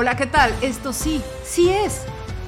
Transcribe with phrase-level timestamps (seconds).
[0.00, 0.54] Hola, ¿qué tal?
[0.62, 2.04] Esto sí, sí es.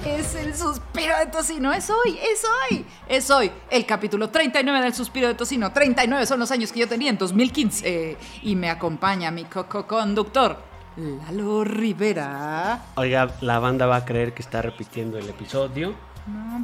[0.07, 1.73] Es el suspiro de tocino.
[1.73, 2.87] Es hoy, es hoy.
[3.09, 5.73] Es hoy el capítulo 39 del suspiro de tocino.
[5.73, 8.17] 39 son los años que yo tenía en 2015.
[8.45, 10.59] Y me acompaña mi co-conductor,
[10.97, 12.85] Lalo Rivera.
[12.95, 15.97] Oiga, la banda va a creer que está repitiendo el episodio.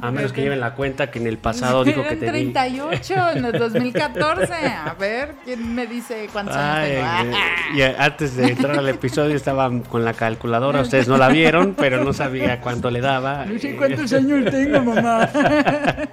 [0.01, 2.31] A menos que lleven la cuenta que en el pasado dijo que tenía.
[2.31, 4.53] 38 en el 2014.
[4.53, 7.37] A ver, ¿quién me dice cuántos Ay, años tengo?
[7.37, 11.75] eh, y antes de entrar al episodio estaba con la calculadora, ustedes no la vieron,
[11.77, 13.45] pero no sabía cuánto le daba.
[13.45, 15.29] No sé cuántos años tengo, mamá.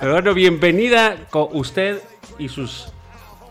[0.00, 2.00] Pero bueno, bienvenida con usted
[2.38, 2.92] y sus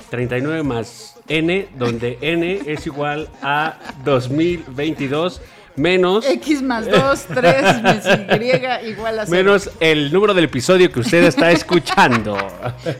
[0.09, 3.75] 39 más N, donde N es igual a
[4.05, 5.41] 2022
[5.77, 9.37] menos, X más 2, 3 más Y igual a cero.
[9.37, 12.35] menos el número del episodio que usted está escuchando.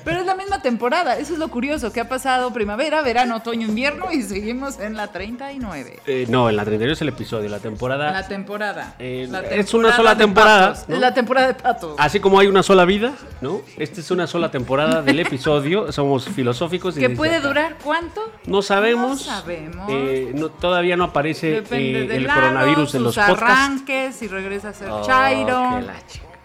[0.03, 3.67] Pero es la misma temporada, eso es lo curioso, que ha pasado primavera, verano, otoño,
[3.67, 5.99] invierno y seguimos en la 39.
[6.07, 8.11] Eh, no, en la 39 es el episodio, la temporada...
[8.11, 8.95] La temporada.
[8.99, 10.97] Eh, La es una sola temporada, ¿no?
[10.99, 11.95] La temporada de patos.
[11.97, 13.61] Así como hay una sola vida, ¿no?
[13.77, 16.95] Esta es una sola temporada del episodio, somos filosóficos.
[16.95, 18.21] ¿Que puede durar cuánto?
[18.45, 19.25] No sabemos.
[19.25, 19.87] No sabemos.
[19.89, 23.41] Eh, no- todavía no aparece eh, el lado, coronavirus en sus los podcasts.
[23.43, 25.81] arranques, si regresa a ser Oh, Chairo.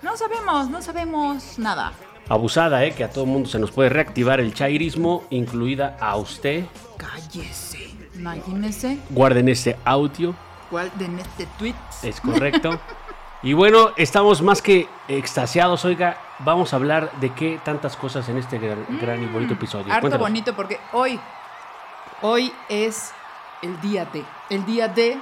[0.02, 1.92] No sabemos, no sabemos nada.
[2.28, 2.92] Abusada, ¿eh?
[2.92, 6.64] Que a todo mundo se nos puede reactivar el chairismo, incluida a usted.
[6.96, 7.90] Cállese.
[8.14, 8.98] Imagínese.
[9.10, 10.34] Guarden ese audio,
[10.70, 11.74] Guarden este tweet.
[12.02, 12.80] es correcto.
[13.42, 16.16] y bueno, estamos más que extasiados, oiga.
[16.40, 19.86] Vamos a hablar de qué tantas cosas en este gran, gran y bonito episodio.
[19.86, 20.26] Mm, Harto Cuéntanos.
[20.28, 21.18] bonito porque hoy,
[22.22, 23.12] hoy es
[23.62, 25.18] el día de, el día de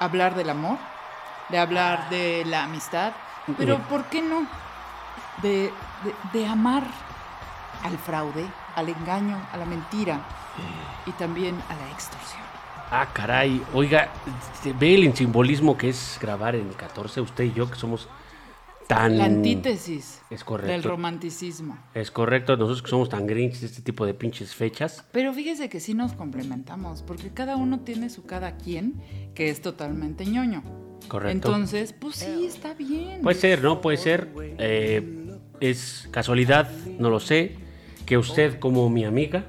[0.00, 0.78] hablar del amor,
[1.50, 3.12] de hablar de la amistad,
[3.56, 3.78] pero.
[3.88, 4.46] ¿por qué no?
[5.42, 5.72] De,
[6.04, 6.82] de- de amar
[7.84, 8.46] al fraude,
[8.76, 10.18] al engaño, a la mentira
[11.06, 12.40] y también a la extorsión.
[12.90, 13.62] Ah, caray.
[13.72, 14.08] Oiga,
[14.54, 18.08] este, ve el simbolismo que es grabar en 14, usted y yo, que somos
[18.90, 19.18] tan...
[19.18, 20.72] La antítesis Es correcto.
[20.72, 21.78] del romanticismo.
[21.94, 25.04] Es correcto, nosotros que somos tan grinch de este tipo de pinches fechas.
[25.12, 29.00] Pero fíjese que sí nos complementamos, porque cada uno tiene su cada quien,
[29.34, 30.64] que es totalmente ñoño.
[31.06, 31.30] Correcto.
[31.30, 33.22] Entonces, pues sí, está bien.
[33.22, 33.80] Puede ser, ¿no?
[33.80, 34.28] Puede ser.
[34.58, 36.68] eh, es casualidad,
[36.98, 37.56] no lo sé,
[38.10, 39.44] que usted como mi amiga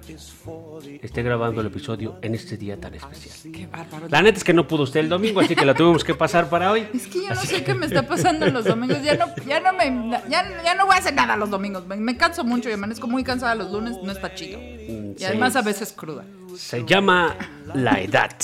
[1.02, 3.52] esté grabando el episodio en este día tan especial.
[3.52, 4.08] Qué bárbaro.
[4.08, 6.48] La neta es que no pudo usted el domingo, así que lo tuvimos que pasar
[6.48, 6.88] para hoy.
[6.94, 9.02] Es que yo no sé qué me está pasando en los domingos.
[9.02, 11.88] Ya no, ya no me, ya, ya no voy a hacer nada los domingos.
[11.88, 13.98] Me, me canso mucho y amanezco muy cansada los lunes.
[14.04, 14.60] No está chido.
[14.60, 15.26] Y sí.
[15.26, 16.24] además a veces cruda.
[16.56, 17.36] Se llama
[17.74, 18.36] la edad.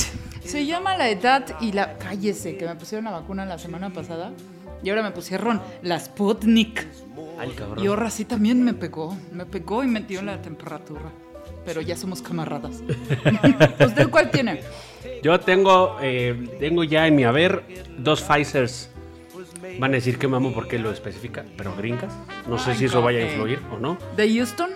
[0.44, 1.96] Se llama la edad y la...
[2.00, 4.32] Cállese, que me pusieron la vacuna la semana pasada.
[4.82, 6.88] Y ahora me pusieron la Sputnik.
[7.38, 7.84] Ay, cabrón.
[7.84, 9.18] Y ahora sí también me pegó.
[9.32, 11.12] Me pegó y metió la temperatura.
[11.66, 12.82] Pero ya somos camaradas.
[13.86, 14.62] ¿Usted cuál tiene?
[15.22, 17.64] Yo tengo, eh, tengo ya en mi haber
[17.98, 18.90] dos Pfizers.
[19.80, 22.14] Van a decir que mamo porque lo especifica, pero gringas.
[22.48, 23.32] No sé Ay, si eso vaya a ok.
[23.32, 23.98] influir o no.
[24.16, 24.72] ¿De Houston?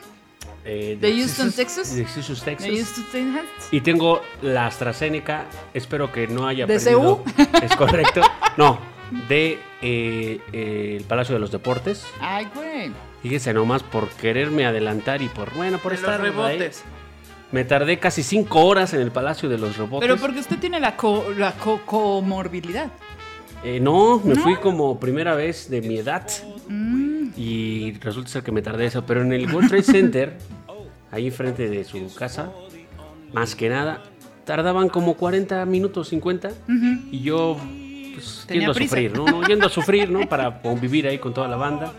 [0.63, 1.95] Eh, ¿De Houston, Texas?
[1.95, 2.67] De Houston, Texas.
[2.69, 3.45] ¿De Houston, Texas?
[3.71, 5.45] Y tengo la AstraZeneca.
[5.73, 7.23] Espero que no haya ¿De perdido.
[7.63, 8.21] Es correcto.
[8.57, 8.79] No,
[9.29, 12.05] de eh, eh, el Palacio de los Deportes.
[12.19, 12.91] Ay, güey.
[13.21, 16.57] Fíjese nomás por quererme adelantar y por, bueno, por De estar los ahí.
[16.57, 16.83] rebotes.
[17.51, 20.07] Me tardé casi cinco horas en el Palacio de los Rebotes.
[20.07, 22.89] Pero porque usted tiene la, co- la co- comorbilidad.
[23.63, 24.41] Eh, no, me ¿No?
[24.41, 26.27] fui como primera vez de mi edad
[26.67, 29.05] Mm, y resulta ser que me tardé eso.
[29.05, 30.37] Pero en el World Trade Center,
[31.11, 32.49] ahí enfrente de su casa,
[33.33, 34.01] más que nada,
[34.45, 36.51] tardaban como 40 minutos, 50.
[37.11, 37.57] Y yo,
[38.13, 38.89] pues, yendo a prisa.
[38.89, 39.25] sufrir, ¿no?
[39.25, 40.27] No, Yendo a sufrir, ¿no?
[40.27, 41.93] Para convivir ahí con toda la banda.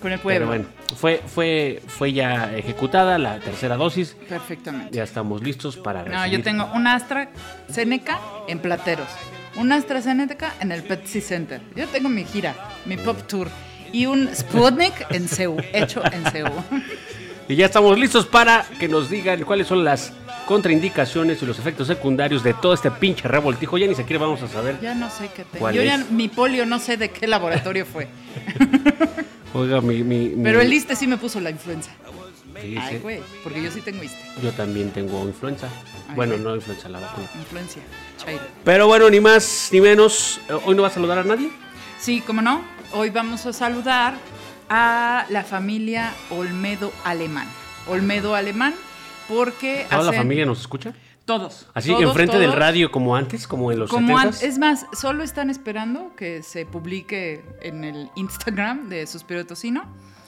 [0.00, 0.46] con el Pero pueblo.
[0.46, 0.64] bueno,
[0.96, 4.16] fue, fue, fue ya ejecutada la tercera dosis.
[4.28, 4.94] Perfectamente.
[4.96, 6.38] Ya estamos listos para No, recibir.
[6.38, 9.08] yo tengo un AstraZeneca en Plateros.
[9.56, 11.60] Un AstraZeneca en el Pepsi Center.
[11.74, 12.54] Yo tengo mi gira,
[12.84, 13.48] mi pop tour.
[13.92, 16.46] Y un Sputnik en CEU, hecho en CEU.
[17.48, 20.12] Y ya estamos listos para que nos digan cuáles son las
[20.46, 23.76] contraindicaciones y los efectos secundarios de todo este pinche revoltijo.
[23.76, 24.80] Ya ni siquiera vamos a saber.
[24.80, 25.58] Ya no sé qué tengo.
[25.58, 26.10] ¿Cuál Yo ya, es?
[26.10, 28.08] mi polio no sé de qué laboratorio fue.
[29.54, 30.02] Oiga, mi.
[30.02, 31.90] mi- mi- Pero el ISTE sí me puso la influenza.
[32.80, 34.18] Ay, güey, porque yo sí tengo ISTE.
[34.42, 35.68] Yo también tengo influenza.
[36.08, 37.28] Ay, bueno, no influenza, la vacuna.
[37.38, 37.82] Influencia.
[38.16, 38.40] Chairo.
[38.64, 40.40] Pero bueno, ni más ni menos.
[40.48, 41.50] Eh, ¿Hoy no va a saludar a nadie?
[41.98, 42.62] Sí, cómo no.
[42.92, 44.14] Hoy vamos a saludar
[44.70, 47.46] a la familia Olmedo Alemán.
[47.88, 48.74] Olmedo Alemán,
[49.28, 50.92] porque ¿Toda la familia nos escucha?
[51.24, 51.66] Todos.
[51.74, 54.22] Así, todos, enfrente del radio, como antes, como en los Como 70s.
[54.22, 59.44] antes, es más, solo están esperando que se publique en el Instagram de Suspiro de
[59.44, 59.82] Tocino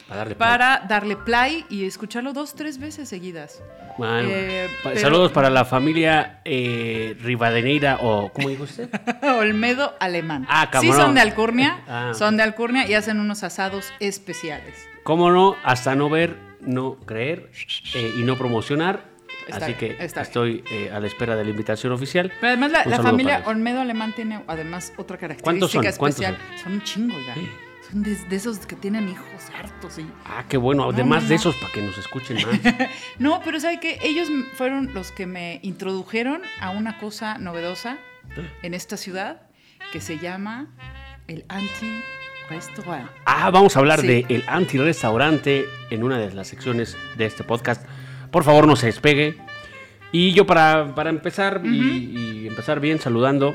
[0.08, 0.48] Para darle play.
[0.48, 3.62] para darle play y escucharlo dos, tres veces seguidas.
[3.96, 8.88] Bueno, Eh, pa- pero- Saludos para la familia eh, Rivadeneira o ¿cómo dijo usted?
[9.38, 10.46] Olmedo alemán.
[10.48, 10.96] Ah, Sí cabrón.
[10.96, 12.12] son de Alcurnia, Ah.
[12.14, 14.74] son de Alcurnia y hacen unos asados especiales.
[15.04, 15.54] ¿Cómo no?
[15.62, 17.50] Hasta no ver, no creer
[17.94, 19.16] eh, y no promocionar.
[19.46, 22.30] Está Así bien, que estoy eh, a la espera de la invitación oficial.
[22.38, 23.42] Pero además la, familia.
[23.46, 25.82] Olmedo alemán tiene además otra característica ¿Cuántos son?
[25.96, 26.38] ¿Cuántos especial.
[26.62, 27.14] Son un chingo.
[27.34, 27.48] Sí.
[27.90, 29.98] Son de, de esos que tienen hijos hartos.
[29.98, 30.06] Y...
[30.26, 30.84] Ah, qué bueno.
[30.84, 32.74] No, Además no, de esos, para que nos escuchen más.
[33.18, 33.98] No, pero ¿sabe qué?
[34.02, 37.96] Ellos fueron los que me introdujeron a una cosa novedosa
[38.62, 39.42] en esta ciudad
[39.92, 40.68] que se llama
[41.26, 41.44] el
[43.24, 44.06] Ah, vamos a hablar Sí.
[44.06, 47.84] de el anti-restaurante en una de las secciones de este podcast.
[48.30, 49.36] Por favor, no se despegue.
[50.12, 51.68] Y yo para, para empezar y,
[52.44, 53.54] y empezar bien saludando,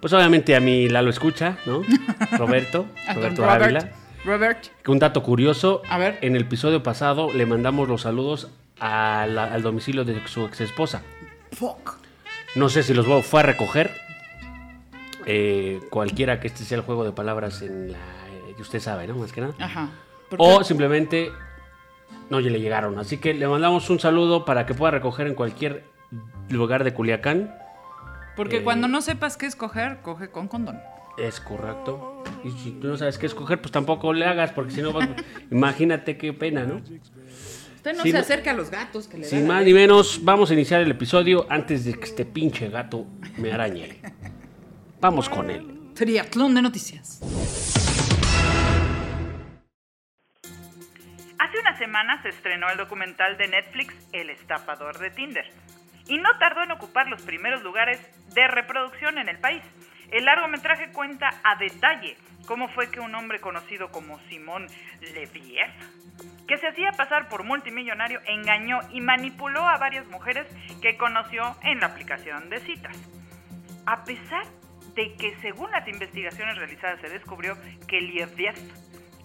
[0.00, 1.82] pues obviamente a mi Lalo Escucha, ¿no?
[2.38, 3.62] Roberto, Roberto Robert.
[3.64, 3.90] Ávila.
[4.24, 6.18] Robert, Un dato curioso, A ver.
[6.22, 8.50] en el episodio pasado le mandamos los saludos
[9.26, 11.02] la- al domicilio de su ex esposa.
[11.52, 11.96] fuck.
[12.54, 13.92] No sé si los fue a recoger.
[15.30, 19.06] Eh, cualquiera que este sea el juego de palabras en la eh, que usted sabe,
[19.06, 19.14] ¿no?
[19.16, 19.52] Más que nada.
[19.58, 19.90] Ajá.
[20.30, 21.30] ¿Por O simplemente
[22.30, 22.98] no le llegaron.
[22.98, 25.84] Así que le mandamos un saludo para que pueda recoger en cualquier
[26.48, 27.54] lugar de Culiacán.
[28.36, 30.80] Porque eh, cuando no sepas qué escoger, coge con condón.
[31.18, 32.22] Es correcto.
[32.42, 35.10] Y si tú no sabes qué escoger, pues tampoco le hagas, porque si no, vas-
[35.50, 36.76] imagínate qué pena, ¿no?
[36.76, 40.54] Usted no se acerca a los gatos que le Sin más ni menos, vamos a
[40.54, 43.04] iniciar el episodio antes de que este pinche gato
[43.36, 44.00] me arañe.
[45.00, 45.92] Vamos con él.
[45.94, 47.20] Triatlón de noticias.
[51.38, 55.48] Hace una semana se estrenó el documental de Netflix El estafador de Tinder.
[56.08, 58.00] Y no tardó en ocupar los primeros lugares
[58.34, 59.62] de reproducción en el país.
[60.10, 62.16] El largometraje cuenta a detalle
[62.46, 64.66] cómo fue que un hombre conocido como Simón
[65.14, 65.70] Leviev,
[66.48, 70.48] que se hacía pasar por multimillonario, engañó y manipuló a varias mujeres
[70.82, 72.96] que conoció en la aplicación de citas.
[73.86, 74.44] A pesar
[74.98, 77.56] de que según las investigaciones realizadas se descubrió
[77.86, 78.52] que Liev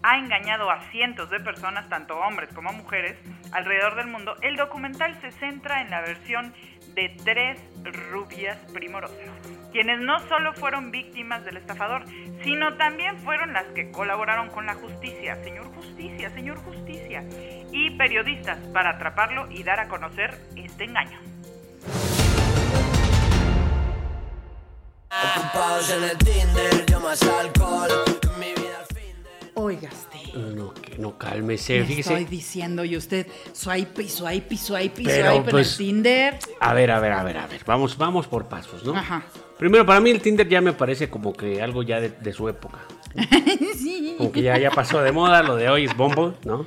[0.04, 3.18] ha engañado a cientos de personas, tanto hombres como mujeres,
[3.52, 6.54] alrededor del mundo, el documental se centra en la versión
[6.94, 7.60] de tres
[8.12, 9.18] rubias primorosas,
[9.72, 12.06] quienes no solo fueron víctimas del estafador,
[12.44, 17.24] sino también fueron las que colaboraron con la justicia, señor justicia, señor justicia,
[17.72, 21.20] y periodistas para atraparlo y dar a conocer este engaño.
[25.14, 27.90] Ocupados en el Tinder, yo más alcohol.
[28.40, 29.52] Mi vida al fin de...
[29.54, 30.34] Oiga, usted.
[30.56, 32.14] No, que no cálmese, Le fíjese.
[32.14, 35.94] estoy diciendo y usted swipe y swipe y swipe y Pero, swipe pues, en el
[36.04, 36.40] Tinder.
[36.60, 37.62] A ver, a ver, a ver, a ver.
[37.66, 38.96] Vamos, vamos por pasos, ¿no?
[38.96, 39.24] Ajá.
[39.60, 42.50] Primero, para mí el Tinder ya me parece como que algo ya de, de su
[42.50, 42.80] época.
[43.78, 44.16] sí.
[44.18, 46.66] Como que ya, ya pasó de moda, lo de hoy es Bumble, ¿no?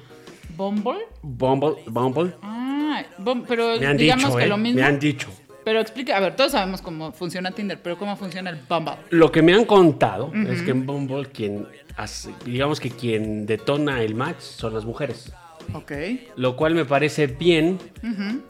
[0.57, 1.07] ¿Bumble?
[1.23, 2.33] Bumble, Bumble.
[2.43, 4.49] Ah, bum- pero Me han digamos dicho, que ¿eh?
[4.49, 4.81] lo mismo.
[4.81, 5.29] Me han dicho.
[5.67, 8.95] Pero explica, a ver, todos sabemos cómo funciona Tinder, pero ¿cómo funciona el Bumble?
[9.11, 14.00] Lo que me han contado es que en Bumble quien hace- digamos que quien detona
[14.00, 15.33] el match son las mujeres.
[15.76, 15.92] Ok.
[16.37, 17.78] Lo cual me parece bien.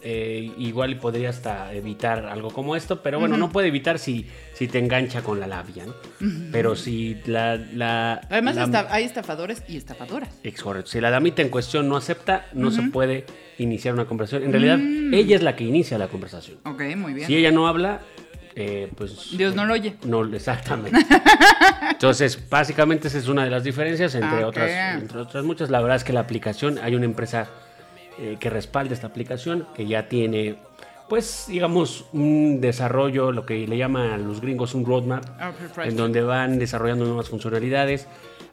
[0.02, 4.26] Eh, igual y podría hasta evitar algo como esto, pero bueno, no puede evitar si,
[4.54, 5.94] si te engancha con la labia, ¿no?
[6.52, 7.56] Pero si la...
[7.56, 10.28] la Además, la- esta- hay estafadores y estafadoras.
[10.42, 10.90] Es correcto.
[10.90, 13.24] Si la damita en cuestión no acepta, no se puede
[13.58, 14.44] iniciar una conversación.
[14.44, 14.78] En realidad,
[15.14, 16.58] ella es la que inicia la conversación.
[16.64, 17.26] Ok, muy bien.
[17.26, 18.00] Si ella no habla,
[18.54, 19.36] eh, pues...
[19.36, 19.96] Dios no lo oye.
[20.04, 20.98] No, exactamente.
[21.96, 24.70] Entonces, básicamente esa es una de las diferencias, entre, otras,
[25.02, 25.70] entre otras muchas.
[25.70, 27.48] La verdad es que la aplicación, hay una empresa
[28.18, 30.56] eh, que respalda esta aplicación, que ya tiene,
[31.08, 35.24] pues, digamos, un desarrollo, lo que le llaman los gringos un roadmap,
[35.82, 38.06] en donde van desarrollando nuevas funcionalidades,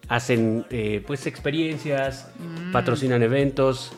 [0.08, 2.72] hacen, eh, pues, experiencias, Mm.
[2.72, 3.92] patrocinan eventos,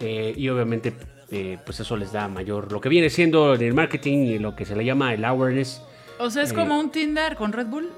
[0.00, 0.92] eh, y obviamente,
[1.30, 4.54] eh, pues, eso les da mayor, lo que viene siendo en el marketing y lo
[4.54, 5.82] que se le llama el awareness.
[6.18, 7.88] O sea, es Eh, como un Tinder con Red Bull.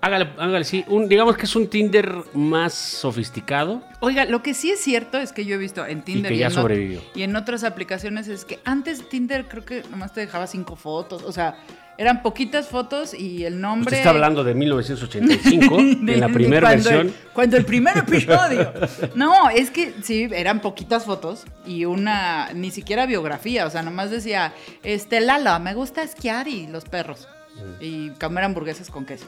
[0.00, 0.84] Hágale, hágale, sí.
[0.86, 3.82] Un, digamos que es un Tinder más sofisticado.
[4.00, 6.46] Oiga, lo que sí es cierto es que yo he visto en Tinder que ya
[6.46, 7.00] en sobrevivió.
[7.16, 11.24] y en otras aplicaciones es que antes Tinder creo que nomás te dejaba cinco fotos,
[11.24, 11.56] o sea,
[11.96, 13.86] eran poquitas fotos y el nombre...
[13.88, 15.82] Usted está hablando de 1985, de-
[16.14, 17.08] en la primera versión.
[17.08, 18.72] el- cuando el primer episodio.
[19.16, 24.12] No, es que sí, eran poquitas fotos y una, ni siquiera biografía, o sea, nomás
[24.12, 24.52] decía,
[24.84, 27.26] este, Lala, me gusta esquiar y los perros.
[27.80, 29.26] Y comer hamburguesas con queso.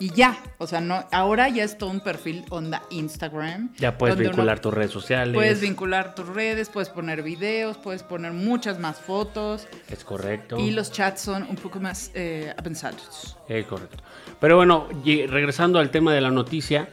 [0.00, 3.74] Y ya, o sea, no, ahora ya es todo un perfil onda Instagram.
[3.76, 5.34] Ya puedes vincular tus redes sociales.
[5.34, 10.58] Puedes vincular tus redes, puedes poner videos, puedes poner muchas más fotos Es correcto.
[10.58, 13.36] y los chats son un poco más eh, avanzados.
[13.46, 13.98] Es correcto.
[14.40, 16.88] Pero bueno, regresando al tema de la noticia,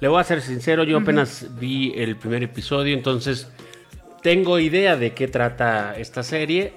[0.00, 3.48] Le voy a ser sincero, yo apenas vi el primer episodio, entonces
[4.22, 6.74] tengo idea de qué trata esta serie.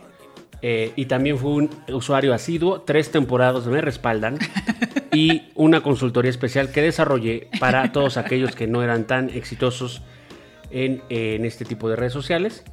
[0.62, 4.38] Eh, y también fui un usuario asiduo, tres temporadas me respaldan
[5.12, 10.01] y una consultoría especial que desarrollé para todos aquellos que no eran tan exitosos
[10.70, 12.63] en, en este tipo de redes sociales.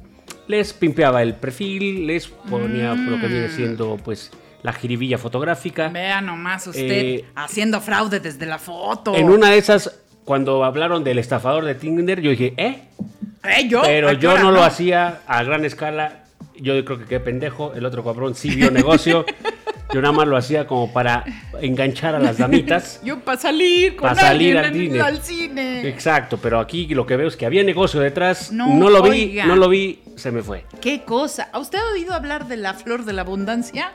[0.47, 4.31] Les pimpeaba el perfil, les ponía lo que viene siendo pues
[4.63, 5.89] la jiribilla fotográfica.
[5.89, 9.15] Vea nomás usted Eh, haciendo fraude desde la foto.
[9.15, 12.81] En una de esas, cuando hablaron del estafador de Tinder, yo dije, ¿eh?
[13.43, 13.81] ¿Eh, yo?
[13.83, 16.25] Pero ¿A qué yo hora no lo hacía a gran escala.
[16.55, 17.73] Yo creo que qué pendejo.
[17.73, 19.25] El otro cabrón sí vio negocio.
[19.91, 21.23] Yo nada más lo hacía como para
[21.61, 23.01] enganchar a las damitas.
[23.03, 25.01] Yo para salir con Pa' salir al cine.
[25.01, 25.87] al cine.
[25.87, 28.51] Exacto, pero aquí lo que veo es que había negocio detrás.
[28.51, 30.63] No, No, lo vi, no lo vi, se me fue.
[30.79, 31.49] ¿Qué cosa?
[31.51, 33.93] ¿A usted ha oído hablar de la flor de la abundancia?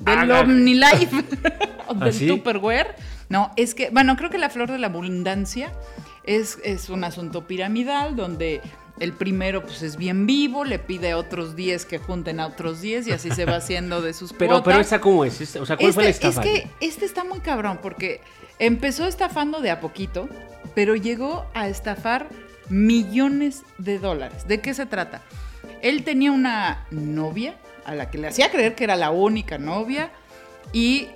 [0.00, 1.22] Del OmniLife.
[1.42, 1.52] del
[2.00, 2.26] ¿Ah, sí?
[2.26, 2.96] Tupperware.
[3.28, 5.72] No, es que, bueno, creo que la flor de la abundancia
[6.24, 8.60] es, es un asunto piramidal donde
[8.98, 12.80] el primero pues es bien vivo, le pide a otros 10 que junten a otros
[12.80, 14.64] 10 y así se va haciendo de sus Pero, cuotas.
[14.64, 16.42] pero esta cómo es, o sea, ¿cuál fue la estafa?
[16.42, 18.20] Es que este está muy cabrón porque
[18.58, 20.28] empezó estafando de a poquito,
[20.74, 22.28] pero llegó a estafar
[22.68, 24.46] millones de dólares.
[24.48, 25.22] ¿De qué se trata?
[25.82, 30.10] Él tenía una novia a la que le hacía creer que era la única novia
[30.72, 31.08] y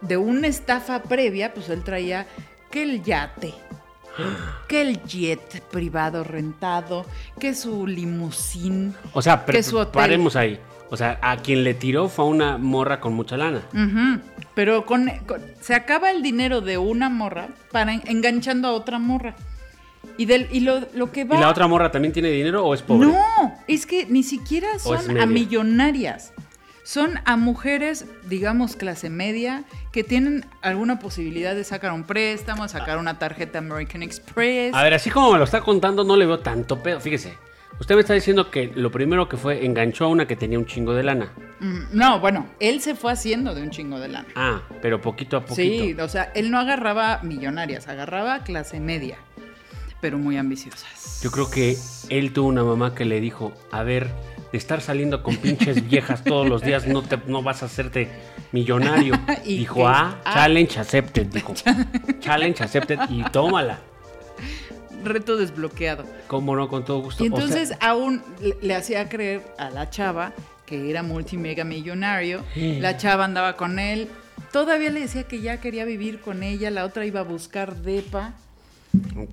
[0.00, 2.26] de una estafa previa, pues él traía
[2.70, 3.54] que el yate,
[4.68, 7.04] que el jet privado rentado,
[7.38, 8.94] que su limusín.
[9.12, 9.92] O sea, que su hotel.
[9.92, 10.58] paremos ahí.
[10.88, 13.62] O sea, a quien le tiró fue a una morra con mucha lana.
[14.54, 18.98] Pero con, con- se acaba el dinero de una morra para en- enganchando a otra
[18.98, 19.34] morra.
[20.18, 21.36] Y, del, y lo, lo que va...
[21.36, 23.08] ¿Y la otra morra también tiene dinero o es pobre?
[23.08, 26.32] No, es que ni siquiera son a millonarias.
[26.86, 32.98] Son a mujeres, digamos, clase media, que tienen alguna posibilidad de sacar un préstamo, sacar
[32.98, 34.72] una tarjeta American Express.
[34.72, 37.00] A ver, así como me lo está contando, no le veo tanto pedo.
[37.00, 37.34] Fíjese,
[37.80, 40.66] usted me está diciendo que lo primero que fue enganchó a una que tenía un
[40.66, 41.32] chingo de lana.
[41.58, 44.28] Mm, No, bueno, él se fue haciendo de un chingo de lana.
[44.36, 45.84] Ah, pero poquito a poquito.
[45.84, 49.16] Sí, o sea, él no agarraba millonarias, agarraba clase media,
[50.00, 51.20] pero muy ambiciosas.
[51.20, 51.76] Yo creo que
[52.10, 54.08] él tuvo una mamá que le dijo, a ver,
[54.56, 58.08] estar saliendo con pinches viejas todos los días, no, te, no vas a hacerte
[58.52, 59.14] millonario.
[59.44, 59.82] ¿Y dijo, qué?
[59.86, 60.34] ah, Ah.
[60.34, 61.54] challenge accepted, dijo.
[62.20, 63.78] challenge accepted y tómala.
[65.04, 66.04] Reto desbloqueado.
[66.26, 67.24] Cómo no, con todo gusto.
[67.24, 70.32] Y O sea, entonces aún le, le hacía creer a la chava
[70.64, 72.42] que era multimega millonario.
[72.56, 74.08] La chava andaba con él.
[74.52, 76.70] Todavía le decía que ya quería vivir con ella.
[76.70, 78.32] La otra iba a buscar depa.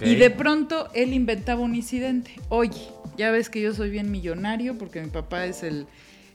[0.01, 2.31] Y de pronto él inventaba un incidente.
[2.49, 5.87] Oye, ya ves que yo soy bien millonario porque mi papá es el,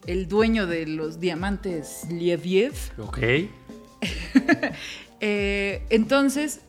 [0.07, 2.75] el dueño de los diamantes Lieviev.
[2.99, 3.19] Ok.
[5.21, 6.61] Eh, entonces,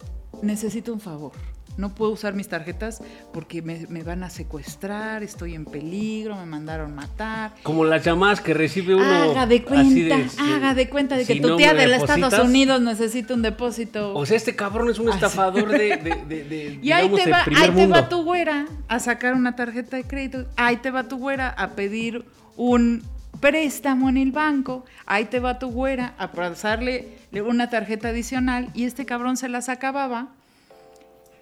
[0.41, 1.33] necesito un favor.
[1.79, 6.45] No puedo usar mis tarjetas porque me, me van a secuestrar, estoy en peligro, me
[6.45, 7.53] mandaron matar.
[7.63, 9.05] Como las llamadas que recibe uno.
[9.05, 12.03] Haga de cuenta, sí, haga de cuenta de que si tu no tía de los
[12.03, 14.13] Estados Unidos necesita un depósito.
[14.13, 15.15] O sea, este cabrón es un Así.
[15.15, 18.99] estafador de, de, de, y ahí digamos, te, va, ahí te va tu güera a
[18.99, 20.45] sacar una tarjeta de crédito.
[20.57, 22.25] Ahí te va tu güera a pedir
[22.57, 23.03] un
[23.39, 24.85] préstamo en el banco.
[25.05, 28.69] Ahí te va tu güera a pasarle una tarjeta adicional.
[28.73, 30.29] Y este cabrón se las acababa.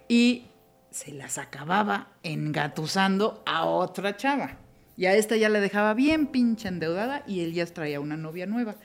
[0.08, 0.46] Y
[0.90, 4.58] se las acababa engatusando a otra chava.
[4.96, 8.46] Y a esta ya le dejaba bien pinche endeudada y él ya traía una novia
[8.46, 8.76] nueva.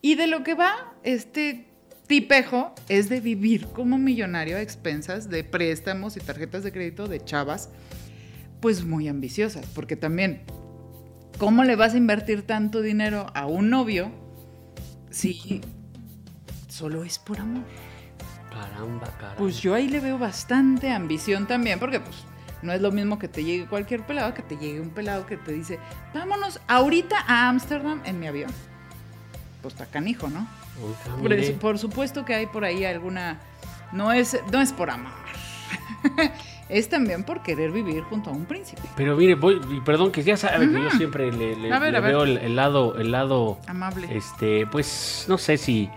[0.00, 1.66] Y de lo que va este
[2.06, 7.22] tipejo es de vivir como millonario a expensas de préstamos y tarjetas de crédito de
[7.24, 7.68] chavas,
[8.60, 10.42] pues muy ambiciosas, porque también,
[11.38, 14.10] ¿cómo le vas a invertir tanto dinero a un novio
[15.10, 15.60] si
[16.68, 17.64] solo es por amor?
[18.50, 19.36] Caramba, caramba.
[19.36, 22.24] Pues yo ahí le veo bastante ambición también, porque pues
[22.62, 25.36] no es lo mismo que te llegue cualquier pelado, que te llegue un pelado que
[25.36, 25.78] te dice,
[26.14, 28.50] vámonos ahorita a Ámsterdam en mi avión.
[29.62, 30.46] Pues está canijo, ¿no?
[31.20, 33.38] Por, por supuesto que hay por ahí alguna...
[33.92, 35.12] No es, no es por amor.
[36.68, 38.82] es también por querer vivir junto a un príncipe.
[38.96, 42.38] Pero mire, voy, perdón que ya sabe que yo siempre le, le- ver, veo el,
[42.38, 44.08] el lado, el lado, Amable.
[44.16, 45.90] este, pues, no sé si,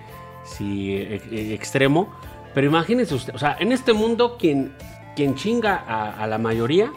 [0.43, 2.13] si eh, eh, extremo,
[2.53, 4.75] pero imagínense usted, o sea, en este mundo quien,
[5.15, 6.91] quien chinga a, a la mayoría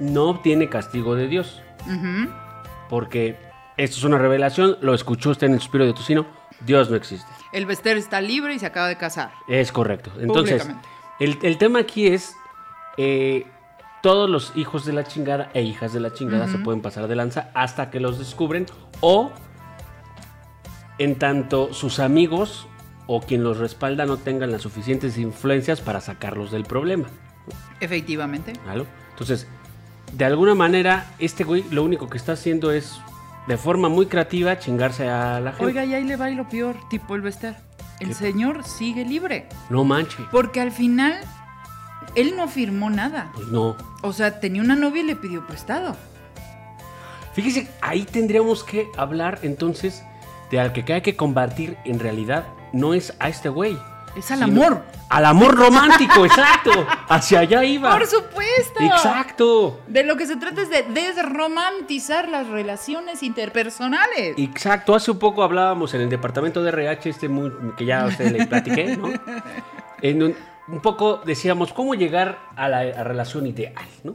[0.00, 1.62] no obtiene castigo de Dios,
[2.88, 3.36] porque
[3.76, 6.26] esto es una revelación, lo escuchó usted en el suspiro de Tocino,
[6.60, 7.28] Dios no existe.
[7.52, 9.30] El Bester está libre y se acaba de casar.
[9.48, 10.10] Es correcto.
[10.20, 10.68] Entonces,
[11.18, 12.34] el, el tema aquí es,
[12.96, 13.46] eh,
[14.02, 17.16] todos los hijos de la chingada e hijas de la chingada se pueden pasar de
[17.16, 18.66] lanza hasta que los descubren
[19.00, 19.32] o
[20.98, 22.67] en tanto sus amigos
[23.08, 27.08] o quien los respalda no tengan las suficientes influencias para sacarlos del problema.
[27.80, 28.52] Efectivamente.
[28.66, 28.84] ¿Vale?
[29.10, 29.48] Entonces,
[30.12, 33.00] de alguna manera, este güey lo único que está haciendo es,
[33.48, 35.64] de forma muy creativa, chingarse a la gente.
[35.64, 37.56] Oiga, y ahí le va y lo peor, tipo el Bester.
[37.98, 38.14] El ¿Qué?
[38.14, 39.48] señor sigue libre.
[39.70, 40.18] No manche.
[40.30, 41.18] Porque al final,
[42.14, 43.32] él no firmó nada.
[43.34, 43.74] Pues no.
[44.02, 45.96] O sea, tenía una novia y le pidió prestado.
[47.32, 50.02] Fíjese, ahí tendríamos que hablar entonces
[50.50, 53.78] de al que hay que combatir en realidad no es a este güey.
[54.16, 54.82] Es al amor.
[55.10, 56.70] Al amor romántico, exacto.
[57.08, 57.92] Hacia allá iba.
[57.96, 58.80] Por supuesto.
[58.80, 59.80] Exacto.
[59.86, 64.34] De lo que se trata es de desromantizar las relaciones interpersonales.
[64.38, 68.06] Exacto, hace un poco hablábamos en el departamento de RH, este muy- que ya a
[68.06, 69.08] usted le platiqué, ¿no?
[70.02, 70.34] En un,
[70.68, 74.14] un poco decíamos cómo llegar a la a relación ideal, ¿no?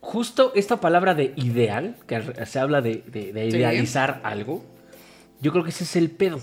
[0.00, 3.56] Justo esta palabra de ideal, que se habla de, de- de Sí.
[3.56, 4.64] idealizar algo,
[5.40, 6.38] yo creo que ese es el pedo.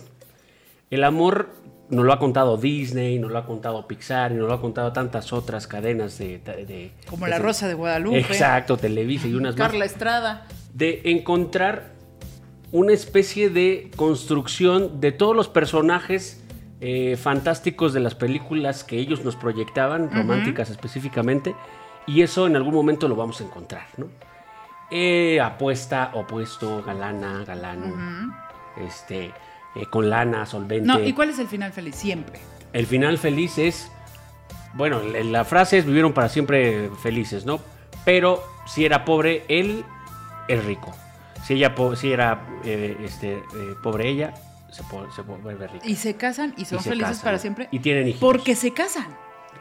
[0.94, 1.50] El amor
[1.90, 4.94] nos lo ha contado Disney, nos lo ha contado Pixar, y nos lo ha contado
[4.94, 6.38] tantas otras cadenas de...
[6.40, 8.20] de- Como de- La Rosa de Guadalupe.
[8.20, 9.68] Exacto, Televisa y unas más.
[9.70, 10.46] Carla Estrada.
[10.74, 11.94] de encontrar
[12.72, 16.44] una especie de construcción de todos los personajes
[16.82, 21.56] eh, fantásticos de las películas que ellos nos proyectaban, románticas específicamente,
[22.08, 24.08] y eso en algún momento lo vamos a encontrar, ¿no?
[24.92, 28.36] Eh, apuesta, opuesto, galana, galano,
[28.86, 29.32] este,
[29.76, 30.86] eh, con lana, solvente.
[30.88, 31.96] No, ¿y cuál es el final feliz?
[31.96, 32.40] Siempre.
[32.74, 33.92] El final feliz es.
[34.74, 37.60] Bueno, la frase es vivieron para siempre felices, ¿no?
[38.06, 39.86] Pero si era pobre, él
[40.48, 40.92] es rico.
[41.46, 43.42] Si ella si era eh, este, eh,
[43.84, 44.34] pobre ella,
[44.72, 45.86] se, po- se vuelve rica.
[45.88, 47.24] Y se casan y son felices casan.
[47.24, 47.68] para siempre.
[47.72, 48.22] Y tienen hijos.
[48.22, 49.08] Porque se casan.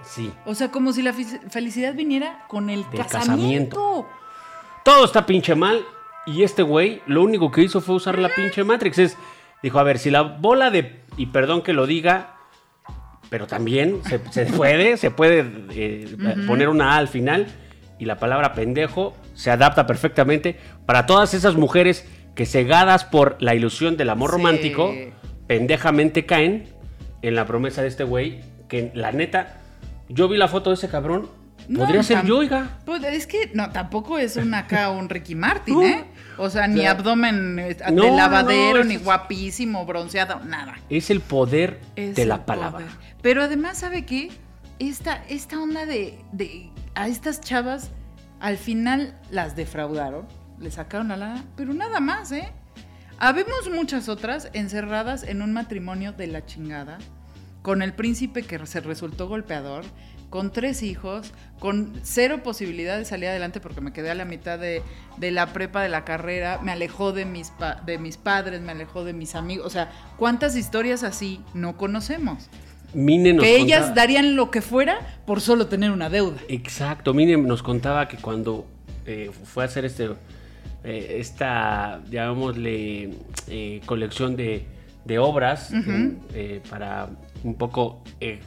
[0.04, 0.32] Sí.
[0.46, 4.08] O sea, como si la felicidad viniera con el Del casamiento.
[4.84, 5.84] Todo está pinche mal.
[6.24, 8.98] Y este güey lo único que hizo fue usar la pinche Matrix.
[8.98, 9.16] Es,
[9.62, 11.00] dijo, a ver, si la bola de...
[11.16, 12.36] Y perdón que lo diga,
[13.28, 17.46] pero también se, se puede, se puede eh, poner una A al final.
[17.98, 23.54] Y la palabra pendejo se adapta perfectamente para todas esas mujeres que cegadas por la
[23.54, 24.36] ilusión del amor Sí.
[24.36, 24.92] romántico,
[25.46, 26.68] pendejamente caen
[27.22, 28.40] en la promesa de este güey.
[28.68, 29.60] Que la neta,
[30.08, 31.28] yo vi la foto de ese cabrón.
[31.68, 32.78] No, Podría ser yo, oiga.
[32.84, 35.82] Pues es que no, tampoco es un acá un Ricky Martin.
[35.82, 36.04] ¿eh?
[36.38, 40.74] O sea, ni sea, abdomen eh, no, de no, lavadero, es- ni guapísimo, bronceado, nada.
[40.88, 42.86] Es el poder Es de la palabra.
[42.86, 42.90] poder.
[43.22, 44.30] Pero además, ¿sabe qué?
[44.78, 47.90] Esta, esta onda de, de a estas chavas,
[48.40, 50.26] al final las defraudaron,
[50.58, 52.52] le sacaron la lana, pero nada más, ¿eh?
[53.18, 56.98] Habemos muchas otras encerradas en un matrimonio de la chingada,
[57.62, 59.84] con el príncipe que se resultó golpeador,
[60.32, 64.58] con tres hijos, con cero posibilidad de salir adelante porque me quedé a la mitad
[64.58, 64.82] de,
[65.18, 68.72] de la prepa de la carrera, me alejó de mis, pa- de mis padres, me
[68.72, 69.66] alejó de mis amigos.
[69.66, 72.48] O sea, ¿cuántas historias así no conocemos?
[72.94, 76.38] Mine nos que ellas contaba- darían lo que fuera por solo tener una deuda.
[76.48, 78.66] Exacto, Mine nos contaba que cuando
[79.04, 80.10] eh, fue a hacer este
[80.84, 83.10] eh, esta, llamémosle,
[83.48, 84.64] eh, colección de,
[85.04, 85.70] de obras
[86.34, 87.10] eh, para
[87.44, 88.02] un poco,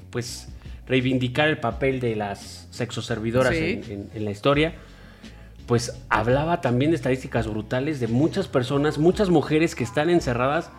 [0.10, 0.50] pues,
[0.88, 3.82] reivindicar el papel de las sexoservidoras Sí.
[3.88, 4.76] en, en- en la historia,
[5.66, 10.70] pues hablaba también de estadísticas brutales de muchas personas, muchas mujeres que están encerradas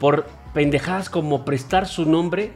[0.00, 2.52] por pendejadas como prestar su nombre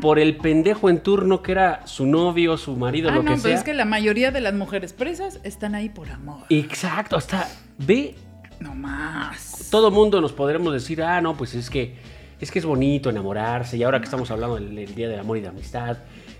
[0.00, 3.36] por el pendejo en turno que era su novio, su marido, Ah, lo no, que
[3.36, 3.54] pero sea.
[3.58, 6.44] es que la mayoría de las mujeres presas están ahí por amor.
[6.48, 7.46] Exacto, hasta
[7.78, 8.14] ve,
[8.60, 9.68] No más.
[9.70, 11.96] todo mundo nos podremos decir, ah, no, pues es que
[12.40, 15.38] es que es bonito enamorarse y ahora que estamos hablando del, del Día del Amor
[15.38, 15.98] y de Amistad,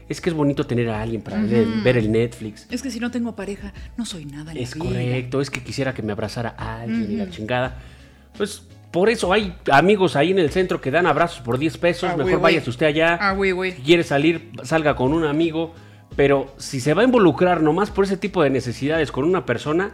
[0.08, 2.66] es que es bonito tener a alguien para ver, ver el Netflix.
[2.70, 4.94] Es que si no tengo pareja, no soy nada en Es la vida.
[4.94, 7.76] correcto, es que quisiera que me abrazara a alguien y la chingada.
[8.36, 12.10] Pues por eso hay amigos ahí en el centro que dan abrazos por 10 pesos.
[12.10, 12.42] Ah, Mejor güey.
[12.54, 13.18] váyase usted allá.
[13.20, 13.72] Ah, güey, güey.
[13.72, 15.74] Si quiere salir, salga con un amigo.
[16.16, 19.90] Pero si se va a involucrar nomás por ese tipo de necesidades con una persona,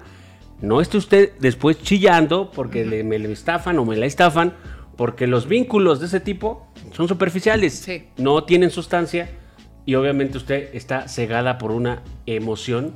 [0.62, 4.55] no esté usted después chillando porque le, me le estafan o me la estafan.
[4.96, 7.74] Porque los vínculos de ese tipo son superficiales.
[7.74, 8.05] Sí.
[8.16, 9.29] No tienen sustancia.
[9.87, 12.94] Y obviamente usted está cegada por una emoción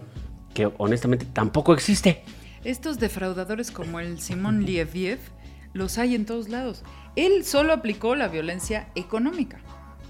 [0.54, 2.22] que honestamente tampoco existe.
[2.64, 5.18] Estos defraudadores como el Simón Lieviev
[5.74, 6.82] los hay en todos lados.
[7.16, 9.60] Él solo aplicó la violencia económica,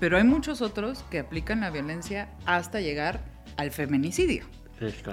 [0.01, 3.21] pero hay muchos otros que aplican la violencia hasta llegar
[3.57, 4.45] al feminicidio.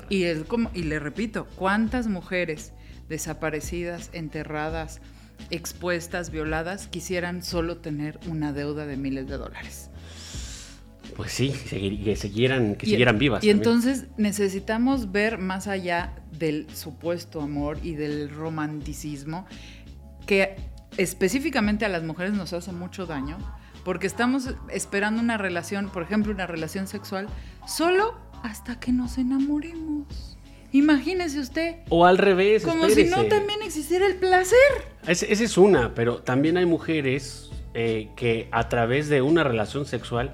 [0.09, 2.71] Y, es como, y le repito, ¿cuántas mujeres
[3.09, 5.01] desaparecidas, enterradas,
[5.49, 9.89] expuestas, violadas, quisieran solo tener una deuda de miles de dólares?
[11.15, 13.43] Pues sí, que siguieran, que Y- siguieran vivas.
[13.43, 13.57] Y también.
[13.57, 19.45] entonces necesitamos ver más allá del supuesto amor y del romanticismo
[20.25, 20.55] que
[20.97, 23.37] específicamente a las mujeres nos hace mucho daño
[23.83, 27.27] porque estamos esperando una relación, por ejemplo, una relación sexual,
[27.67, 30.37] solo hasta que nos enamoremos.
[30.71, 34.57] Imagínese usted, O al revés, como si no también existiera el placer.
[35.07, 40.31] Esa es una, pero también hay mujeres eh, que a través de una relación sexual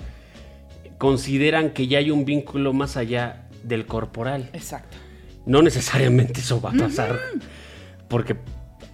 [1.01, 4.51] consideran que ya hay un vínculo más allá del corporal.
[4.53, 4.97] Exacto.
[5.47, 7.19] No necesariamente eso va a pasar,
[8.07, 8.35] porque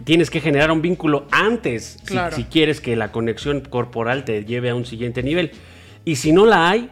[0.05, 2.33] tienes que generar un vínculo antes si- Claro.
[2.33, 5.51] si, quieres que la conexión corporal te lleve a un siguiente nivel.
[6.05, 6.89] Y si no la hay,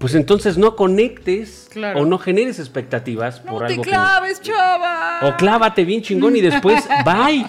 [0.00, 2.00] pues entonces no conectes Claro.
[2.00, 3.90] o no generes expectativas No por te algo que...
[3.90, 5.20] claves, chava.
[5.22, 7.46] O clávate bien chingón y después bye.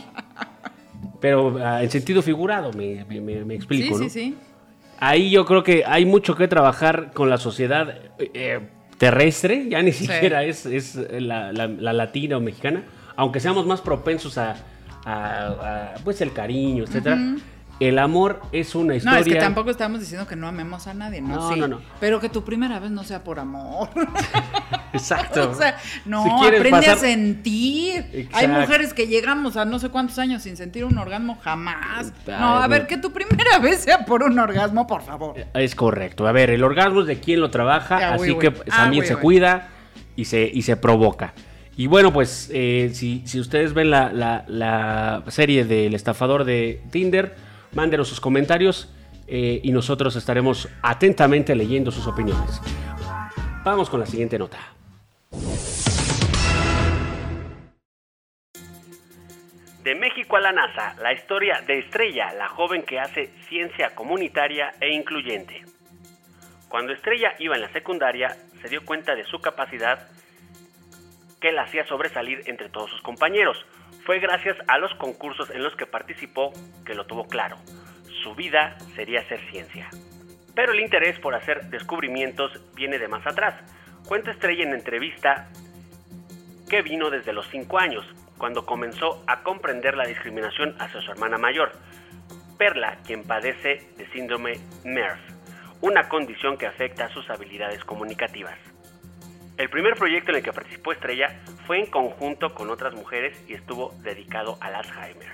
[1.20, 4.10] Pero ah, en sentido figurado, me, me- me- me Sí, explico, sí, ¿no?
[4.12, 4.36] sí.
[5.00, 8.60] Ahí yo creo que hay mucho que trabajar con la sociedad eh,
[8.98, 12.84] terrestre, ya ni siquiera es, es la, la- la latina o mexicana,
[13.16, 14.56] aunque seamos más propensos a,
[15.06, 17.18] a- a, pues el cariño, etcétera.
[17.80, 19.20] El amor es una No, historia.
[19.22, 21.36] es que tampoco estamos diciendo que no amemos a nadie, ¿no?
[21.36, 21.80] No, Sí, no, no.
[22.02, 23.88] Pero que tu primera vez no sea por amor.
[24.94, 25.50] Exacto.
[25.52, 28.30] o sea, no, Si aprende pasar- a sentir.
[28.34, 32.12] Hay mujeres que llegamos a no sé cuántos años sin sentir un orgasmo jamás.
[32.28, 35.36] No, a ver, que tu primera vez sea por un orgasmo, por favor.
[35.54, 36.28] Es correcto.
[36.28, 39.08] A ver, el orgasmo es de quien lo trabaja, Ah, así que Ah, también güey,
[39.08, 39.70] se cuida
[40.16, 41.34] y se, y se provoca.
[41.78, 46.82] Y bueno, pues eh, si, si ustedes ven la, la- la serie del estafador de
[46.92, 47.36] Tinder,
[47.74, 48.90] mándenos sus comentarios
[49.28, 52.60] eh, y nosotros estaremos atentamente leyendo sus opiniones.
[53.64, 54.58] Vamos con la siguiente nota.
[59.84, 64.74] De México a la NASA, la historia de Estrella, la joven que hace ciencia comunitaria
[64.82, 65.64] e incluyente.
[66.68, 70.10] Cuando Estrella iba en la secundaria, se dio cuenta de su capacidad
[71.40, 73.66] que la hacía sobresalir entre todos sus compañeros.
[74.04, 76.52] Fue gracias a los concursos en los que participó
[76.86, 77.56] que lo tuvo claro.
[78.22, 79.90] Su vida sería hacer ciencia.
[80.56, 83.56] Pero el interés por hacer descubrimientos viene de más atrás.
[84.10, 85.50] Cuenta Estrella en entrevista
[86.68, 88.04] que vino desde los 5 años,
[88.40, 91.74] cuando comenzó a comprender la discriminación hacia su hermana mayor,
[92.58, 95.20] Perla, quien padece de síndrome MERS,
[95.82, 98.58] una condición que afecta a sus habilidades comunicativas.
[99.58, 103.54] El primer proyecto en el que participó Estrella fue en conjunto con otras mujeres y
[103.54, 105.34] estuvo dedicado al Alzheimer.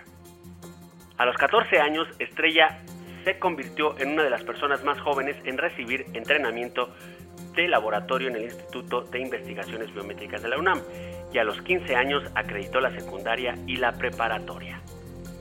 [1.17, 2.81] A los 14 años, Estrella
[3.23, 6.93] se convirtió en una de las personas más jóvenes en recibir entrenamiento
[7.55, 10.81] de laboratorio en el Instituto de Investigaciones Biométricas de la UNAM
[11.33, 14.81] y a los 15 años acreditó la secundaria y la preparatoria.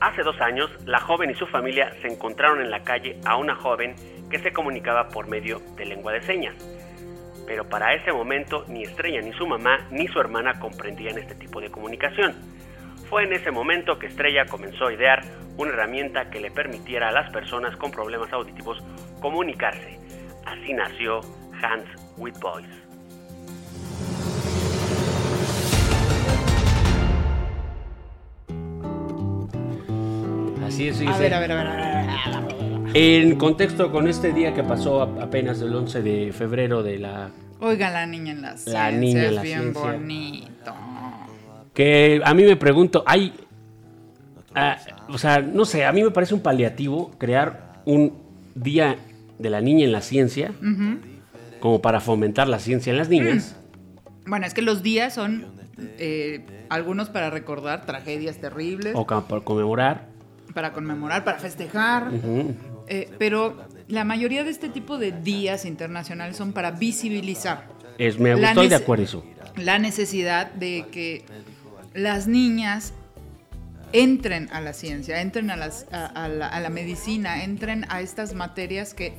[0.01, 3.55] Hace dos años, la joven y su familia se encontraron en la calle a una
[3.55, 3.95] joven
[4.29, 6.55] que se comunicaba por medio de lengua de señas.
[7.47, 11.61] Pero para ese momento ni Estrella ni su mamá ni su hermana comprendían este tipo
[11.61, 12.33] de comunicación.
[13.09, 15.23] Fue en ese momento que Estrella comenzó a idear
[15.57, 18.83] una herramienta que le permitiera a las personas con problemas auditivos
[19.21, 19.99] comunicarse.
[20.45, 21.21] Así nació
[21.61, 22.65] Hands with Voice.
[30.65, 32.97] Así es, A ver, a ver, a ver, a ver, a ver, a ver.
[32.97, 37.89] En contexto con este día que pasó apenas el 11 de febrero de la Oiga,
[37.91, 39.91] la niña en la ciencia niña en es la bien ciencia.
[39.91, 40.73] bonito.
[41.73, 43.33] Que a mí me pregunto, hay.
[44.55, 44.77] ah,
[45.09, 48.13] o sea, no sé, a mí me parece un paliativo crear un
[48.55, 48.95] día
[49.37, 50.51] de la niña en la ciencia,
[51.65, 53.55] como para fomentar la ciencia en las niñas.
[54.27, 55.47] Bueno, es que los días son
[55.97, 60.05] eh, algunos para recordar tragedias terribles, O para conmemorar.
[60.53, 62.11] para conmemorar, para festejar.
[62.87, 67.65] Eh, pero la mayoría de este tipo de días internacionales son para visibilizar
[67.97, 69.25] Es, me La estoy de acuerdo eso.
[69.55, 71.25] la necesidad de que
[71.95, 72.93] las niñas
[73.91, 78.01] entren a la ciencia, entren a, las- a- a la, a la medicina, entren a
[78.01, 79.13] estas materias que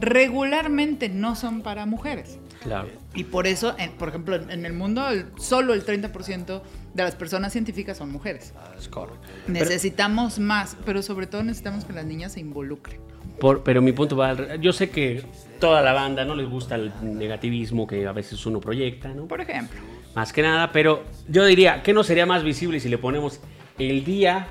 [0.00, 2.38] regularmente no son para mujeres.
[2.62, 2.88] Claro.
[3.14, 6.62] Y por eso, en- por ejemplo, en en el mundo el- solo el 30%
[6.94, 8.52] de las personas científicas son mujeres.
[8.78, 9.20] Es correcto.
[9.48, 13.00] Necesitamos más, pero sobre todo necesitamos que las niñas se involucren.
[13.40, 14.30] Por- pero mi punto va.
[14.30, 15.24] al- Yo sé que
[15.58, 19.26] toda la banda no les gusta el negativismo que a veces uno proyecta, ¿no?
[19.26, 19.80] Por ejemplo.
[20.14, 23.40] Más que nada, pero yo diría, ¿qué no sería más visible si le ponemos
[23.78, 24.46] el día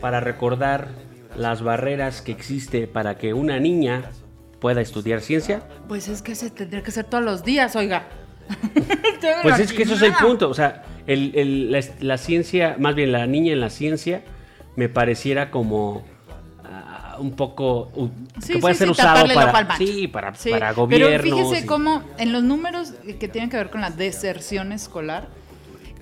[0.00, 0.88] para recordar
[1.36, 4.10] las barreras que existe para que una niña
[4.64, 5.60] pueda estudiar ciencia?
[5.88, 8.06] Pues es que se tendría que hacer todos los días, oiga.
[9.42, 12.94] Pues es que eso es el punto, o sea, el- el- la, la ciencia, más
[12.94, 14.22] bien la niña en la ciencia,
[14.76, 16.02] me pareciera como
[16.64, 17.90] ah, un poco
[18.42, 21.20] Sí, que puede sí, ser sí, usado para sí, para, Sí, para gobiernos.
[21.22, 25.28] Pero fíjese y- cómo en los números que tienen que ver con la deserción escolar,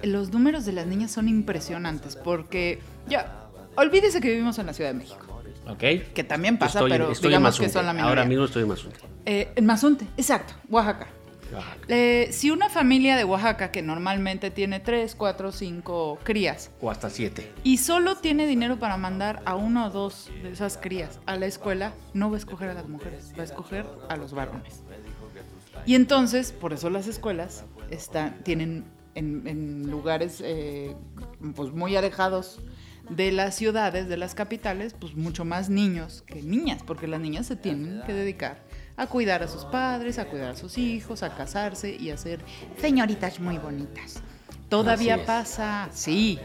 [0.05, 4.91] los números de las niñas son impresionantes porque ya, olvídese que vivimos en la Ciudad
[4.93, 5.22] de México.
[5.69, 5.79] ¿Ok?
[6.15, 7.93] Que también pasa, Estoy pero estoy digamos que son la.
[8.03, 8.99] Ahora mismo estoy en Mazunte.
[9.27, 11.07] Eh, en Mazunte, exacto, Oaxaca.
[11.53, 11.77] Oaxaca.
[11.89, 17.11] Eh, si una familia de Oaxaca que normalmente tiene 3, 4, 5 crías O hasta
[17.11, 17.53] siete.
[17.63, 21.47] y solo tiene dinero para mandar a uno o dos de esas crías a la
[21.47, 24.83] escuela, no va a escoger a las mujeres, va a escoger a los varones.
[25.87, 30.97] Y entonces, por eso las escuelas están, tienen en, en lugares eh,
[31.55, 32.61] pues muy alejados
[33.17, 37.47] de las ciudades, de las capitales, pues mucho más niños que niñas, porque las niñas
[37.47, 38.59] se tienen que dedicar
[38.97, 42.41] a cuidar a sus padres, a cuidar a sus hijos, a casarse y a ser
[42.79, 44.23] señoritas muy bonitas.
[44.69, 46.39] Todavía pasa, sí,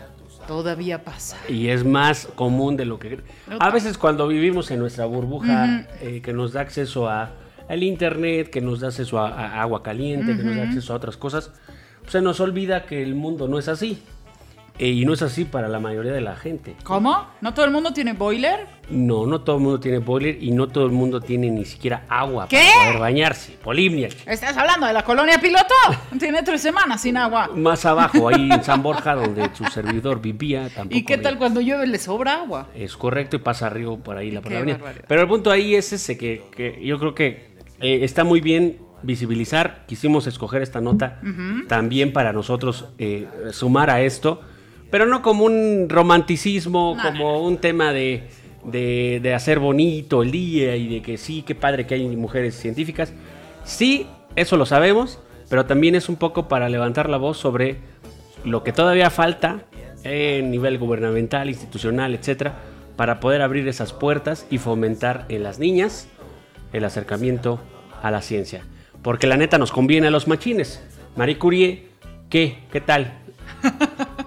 [0.47, 1.37] todavía pasa.
[1.47, 3.21] Y es más común de lo que...
[3.59, 7.31] A veces cuando vivimos en nuestra burbuja eh, que nos da acceso a
[7.67, 10.95] al internet, que nos da acceso a, a agua caliente, que nos da acceso a
[10.95, 11.51] otras cosas,
[11.99, 14.01] pues se nos olvida que el mundo no es así.
[14.79, 16.75] Eh, y no es así para la mayoría de la gente.
[16.83, 17.27] ¿Cómo?
[17.41, 18.67] ¿No todo el mundo tiene boiler?
[18.89, 22.05] No, no todo el mundo tiene boiler y no todo el mundo tiene ni siquiera
[22.07, 22.63] agua ¿Qué?
[22.73, 23.57] para poder bañarse.
[23.63, 24.09] Polimnia.
[24.25, 25.73] ¿Estás hablando de la colonia piloto?
[26.19, 27.49] Tiene tres semanas sin agua.
[27.55, 30.97] Más abajo, ahí en San Borja, donde su servidor vivía, tampoco.
[30.97, 31.23] ¿Y qué había.
[31.23, 32.67] tal cuando llueve le sobra agua?
[32.75, 34.79] Es correcto y pasa río por ahí la avenida.
[35.07, 38.79] Pero el punto ahí es ese que, que yo creo que eh, está muy bien
[39.03, 39.85] visibilizar.
[39.87, 41.19] Quisimos escoger esta nota
[41.67, 44.41] también para nosotros eh, sumar a esto,
[44.89, 48.23] pero no como un romanticismo, No, como un tema de,
[48.63, 52.55] de, de hacer bonito el día y de que sí, qué padre que hay mujeres
[52.55, 53.13] científicas.
[53.63, 55.19] Sí, eso lo sabemos,
[55.49, 57.77] pero también es un poco para levantar la voz sobre
[58.43, 59.65] lo que todavía falta
[60.03, 62.55] en nivel gubernamental, institucional, etcétera,
[62.95, 66.07] para poder abrir esas puertas y fomentar en las niñas
[66.73, 67.59] el acercamiento
[68.01, 68.63] a la ciencia.
[69.01, 70.83] Porque la neta nos conviene a los machines.
[71.15, 71.87] Marie Curie,
[72.29, 72.59] ¿qué?
[72.71, 73.13] ¿Qué tal?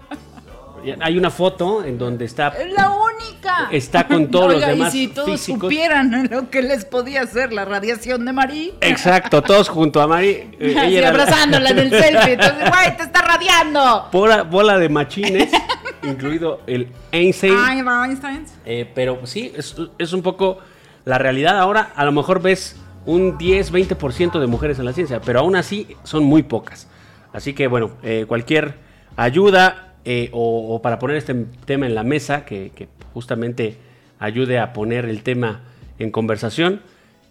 [1.01, 3.69] Hay una foto en donde está Es la única.
[3.71, 5.61] Está con todos los demás Y si todos físicos.
[5.63, 8.73] supieran lo que les podía hacer la radiación de Marí.
[8.81, 10.51] Exacto, todos junto a Marie.
[10.61, 12.33] eh, Así ella la- abrazándola en el selfie.
[12.35, 14.09] Entonces, güey, te está radiando.
[14.13, 15.51] bola, bola de machines,
[16.03, 17.55] incluido el Einstein.
[17.59, 18.47] Ay, Einstein.
[18.65, 20.59] Eh, pero sí, es, es un poco
[21.05, 21.59] la realidad.
[21.59, 25.97] Ahora a lo mejor ves un 10-20% de mujeres en la ciencia, pero aún así
[26.05, 26.89] son muy pocas.
[27.33, 28.75] Así que bueno, eh, cualquier
[29.17, 31.35] ayuda eh, o, o para poner este
[31.65, 33.77] tema en la mesa, que, que justamente
[34.19, 35.63] ayude a poner el tema
[35.99, 36.83] en conversación,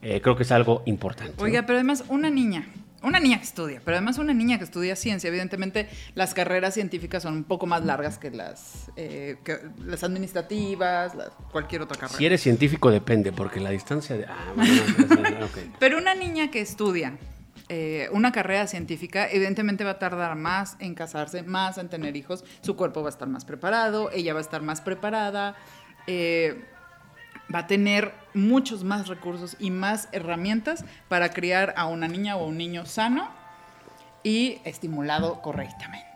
[0.02, 1.34] eh, creo que es algo importante.
[1.38, 1.44] ¿no?
[1.44, 2.68] Oiga, pero además una niña,
[3.02, 7.24] una niña que estudia, pero además una niña que estudia ciencia, evidentemente las carreras científicas
[7.24, 12.18] son un poco más largas que las, eh, que las administrativas, las- cualquier otra carrera.
[12.18, 14.26] Si eres científico depende, porque la distancia de...
[14.26, 15.58] Ah, bueno, no, no, no, ok.
[15.80, 17.18] Pero una niña que estudia
[17.70, 22.44] eh, una carrera científica, evidentemente va a tardar más en casarse, más en tener hijos,
[22.62, 25.56] su cuerpo va a estar más preparado, ella va a estar más preparada,
[26.08, 26.66] eh,
[27.54, 32.46] va a tener muchos más recursos y más herramientas para criar a una niña o
[32.48, 33.30] un niño sano
[34.24, 36.08] y estimulado correctamente.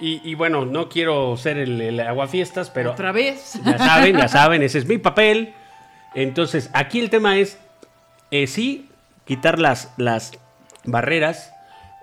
[0.00, 3.58] Y, y bueno, no quiero ser el, el aguafiestas, pero Otra vez.
[3.64, 5.54] ya saben, ya saben, ese es mi papel.
[6.14, 7.58] Entonces, aquí el tema es,
[8.30, 8.88] eh, sí,
[9.24, 10.32] quitar las, las
[10.84, 11.52] barreras,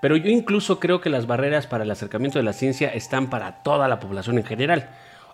[0.02, 3.64] pero yo incluso creo que las barreras para el acercamiento de la ciencia están para
[3.64, 4.90] toda la población en general.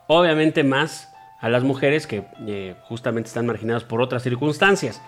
[0.08, 5.02] Obviamente más a las mujeres que eh, justamente están marginadas por otras circunstancias.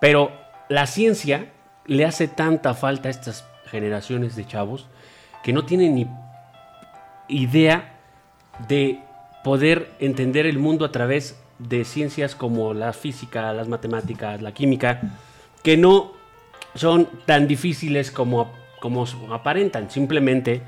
[0.00, 0.32] Pero
[0.68, 1.46] la ciencia
[1.84, 4.88] le hace tanta falta a estas generaciones de chavos
[5.42, 6.08] que no tienen ni
[7.28, 7.96] idea
[8.68, 9.00] de
[9.44, 15.00] poder entender el mundo a través de ciencias como la física, las matemáticas, la química,
[15.62, 16.12] que no
[16.74, 20.62] son tan difíciles como, como aparentan, simplemente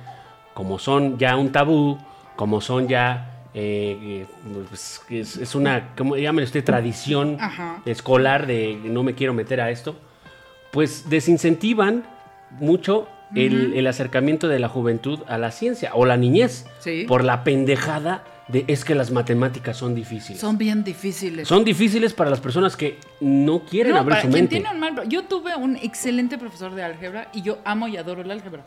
[0.55, 1.99] como son ya un tabú,
[2.37, 3.29] como son ya...
[3.55, 4.27] eh, eh,
[4.69, 7.83] pues, es, es una, como llámele usted, tradición Ajá.
[7.85, 9.95] escolar de no me quiero meter a esto,
[10.71, 12.05] pues desincentivan
[12.59, 17.05] mucho el, el acercamiento de la juventud a la ciencia o la niñez Sí.
[17.09, 20.41] por la pendejada de es que las matemáticas son difíciles.
[20.41, 21.49] Son bien difíciles.
[21.49, 24.57] Son difíciles para las personas que no quieren No, abrir para su quien mente.
[24.57, 28.21] tiene un mal- Yo tuve un excelente profesor de álgebra y yo amo y adoro
[28.23, 28.65] el álgebra.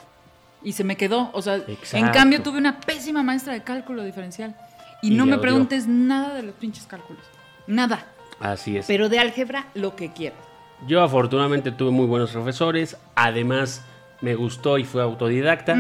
[0.63, 1.29] Y se me quedó.
[1.33, 2.11] O sea, en Exacto.
[2.11, 4.55] cambio tuve una pésima maestra de cálculo diferencial.
[5.01, 7.21] Y, Y no me preguntes nada de los pinches cálculos.
[7.67, 8.05] Nada.
[8.39, 8.87] Así es.
[8.87, 10.39] Pero de álgebra lo que quieras.
[10.87, 13.83] Yo afortunadamente tuve muy buenos profesores, además
[14.21, 15.75] me gustó y fue autodidacta,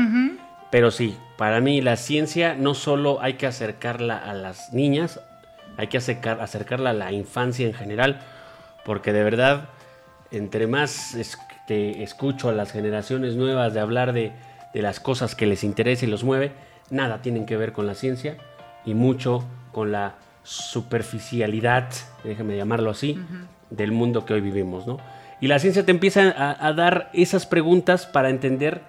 [0.71, 5.19] pero sí, para mí la ciencia no solo hay que acercarla a las niñas,
[5.77, 8.21] hay que acercar- acercarla a la infancia en general,
[8.85, 9.69] porque de verdad,
[10.31, 14.31] entre más es- te escucho a las generaciones nuevas de hablar de,
[14.73, 16.51] de las cosas que les interesa y los mueve,
[16.89, 18.37] nada tienen que ver con la ciencia
[18.85, 21.89] y mucho con la superficialidad,
[22.23, 23.19] déjeme llamarlo así,
[23.69, 24.97] del mundo que hoy vivimos, ¿no?
[25.41, 28.81] Y la ciencia te empieza a, a dar esas preguntas para entender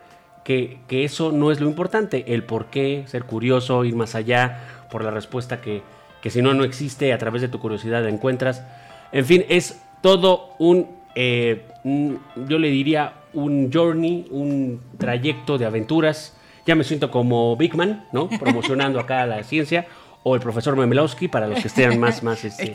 [0.46, 4.60] que, que eso no es lo importante, el por qué, ser curioso, ir más allá,
[4.92, 5.82] por la respuesta que,
[6.22, 8.62] que si no, no existe, a través de tu curiosidad la encuentras.
[9.10, 15.66] En fin, es todo un, eh, un- yo le diría, un journey, un trayecto de
[15.66, 16.36] aventuras.
[16.64, 18.28] Ya me siento como Big Man, ¿no?
[18.38, 19.86] Promocionando acá la ciencia.
[20.22, 22.72] O el profesor Memelowski, para los que estén más, más, este,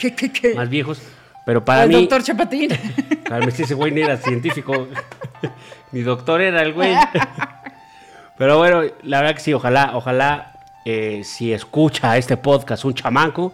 [0.56, 1.02] más viejos.
[1.46, 1.96] Pero para el mí...
[1.96, 2.70] doctor Chapatín.
[3.32, 4.90] Claro, me ese güey ni era científico.
[5.94, 6.94] Mi doctor era el güey.
[8.38, 10.54] Pero bueno, la verdad que sí, ojalá, ojalá,
[10.86, 13.54] eh, si escucha este podcast un chamaco,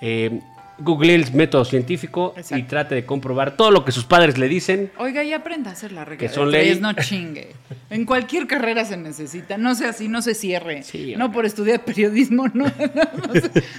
[0.00, 0.40] eh,
[0.78, 4.90] google el método científico y trate de comprobar todo lo que sus padres le dicen.
[4.98, 6.18] Oiga, y aprenda a hacer la regla.
[6.18, 6.80] Que son tres, ley.
[6.80, 7.54] No chingue.
[7.90, 9.56] En cualquier carrera se necesita.
[9.56, 10.82] No sea así, no se cierre.
[10.82, 12.64] Sí, no por estudiar periodismo, no.
[12.64, 12.72] No,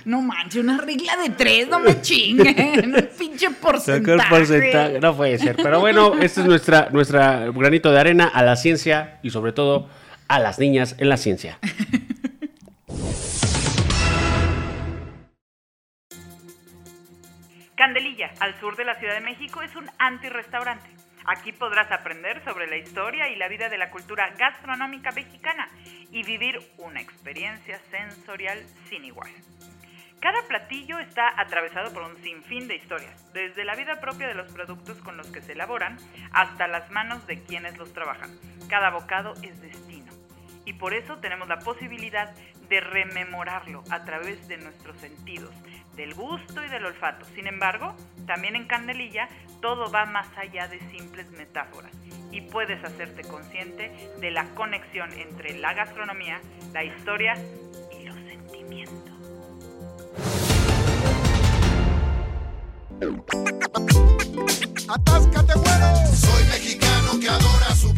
[0.05, 2.81] no manche, una regla de tres, no me chingue.
[2.83, 4.29] Un pinche porcentaje.
[4.29, 5.55] Porcentaje, no puede ser.
[5.55, 9.89] Pero bueno, este es nuestra, nuestra granito de arena a la ciencia y sobre todo
[10.27, 11.59] a las niñas en la ciencia.
[17.75, 20.89] Candelilla, al sur de la Ciudad de México, es un anti-restaurante.
[21.25, 25.67] Aquí podrás aprender sobre la historia y la vida de la cultura gastronómica mexicana
[26.11, 29.29] y vivir una experiencia sensorial sin igual.
[30.19, 34.51] Cada platillo está atravesado por un sinfín de historias, desde la vida propia de los
[34.51, 35.97] productos con los que se elaboran
[36.31, 38.31] hasta las manos de quienes los trabajan.
[38.69, 40.04] Cada bocado es destino
[40.65, 42.33] y por eso tenemos la posibilidad
[42.69, 45.53] de rememorarlo a través de nuestros sentidos,
[45.95, 47.25] del gusto y del olfato.
[47.35, 49.29] Sin embargo, también en Candelilla
[49.61, 51.91] todo va más allá de simples metáforas
[52.31, 56.41] y puedes hacerte consciente de la conexión entre la gastronomía,
[56.73, 57.35] la historia
[57.97, 59.13] y los sentimientos.
[64.87, 65.53] Atáscate.
[66.15, 67.94] Soy mexicano que adora su.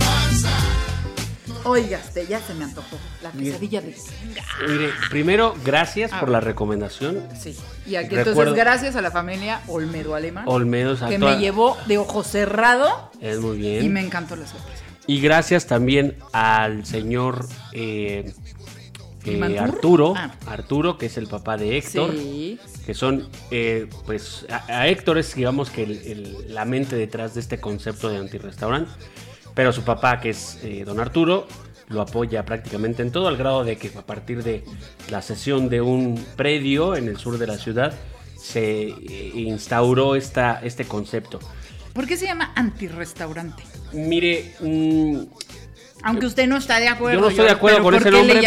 [1.68, 2.98] Oiga, este, ya se me antojó.
[3.22, 3.96] La quesadilla de.
[4.68, 6.20] Mire, primero, gracias Ah.
[6.20, 7.28] por la recomendación.
[7.40, 7.56] Sí.
[7.86, 10.46] Y aquí Recuerdo- entonces, gracias a la familia Olmedo Alemán.
[10.48, 13.84] Olmedo, que me llevó de ojo cerrado Es muy bien.
[13.84, 14.84] y me encantó la sorpresa.
[15.08, 18.34] Y gracias también al señor eh,
[19.26, 19.60] eh.
[19.60, 20.34] Arturo, Ah.
[20.48, 22.60] Arturo, que es el papá de Héctor, Sí.
[22.86, 27.34] que son, eh, pues, a, a Héctor es, digamos, que el- el- la mente detrás
[27.34, 28.90] de este concepto de antirrestaurante,
[29.58, 31.48] pero su papá, que es eh, don Arturo,
[31.90, 34.64] lo apoya prácticamente en todo, al grado de que a partir de
[35.10, 37.92] la sesión de un predio en el sur de la ciudad,
[38.40, 41.40] se eh, instauró esta, este concepto.
[41.92, 43.64] ¿Por qué se llama antirrestaurante?
[43.94, 45.22] Mire, mm,
[46.04, 47.16] Aunque usted no está de acuerdo.
[47.18, 48.40] Yo no estoy de acuerdo con ¿por ese nombre,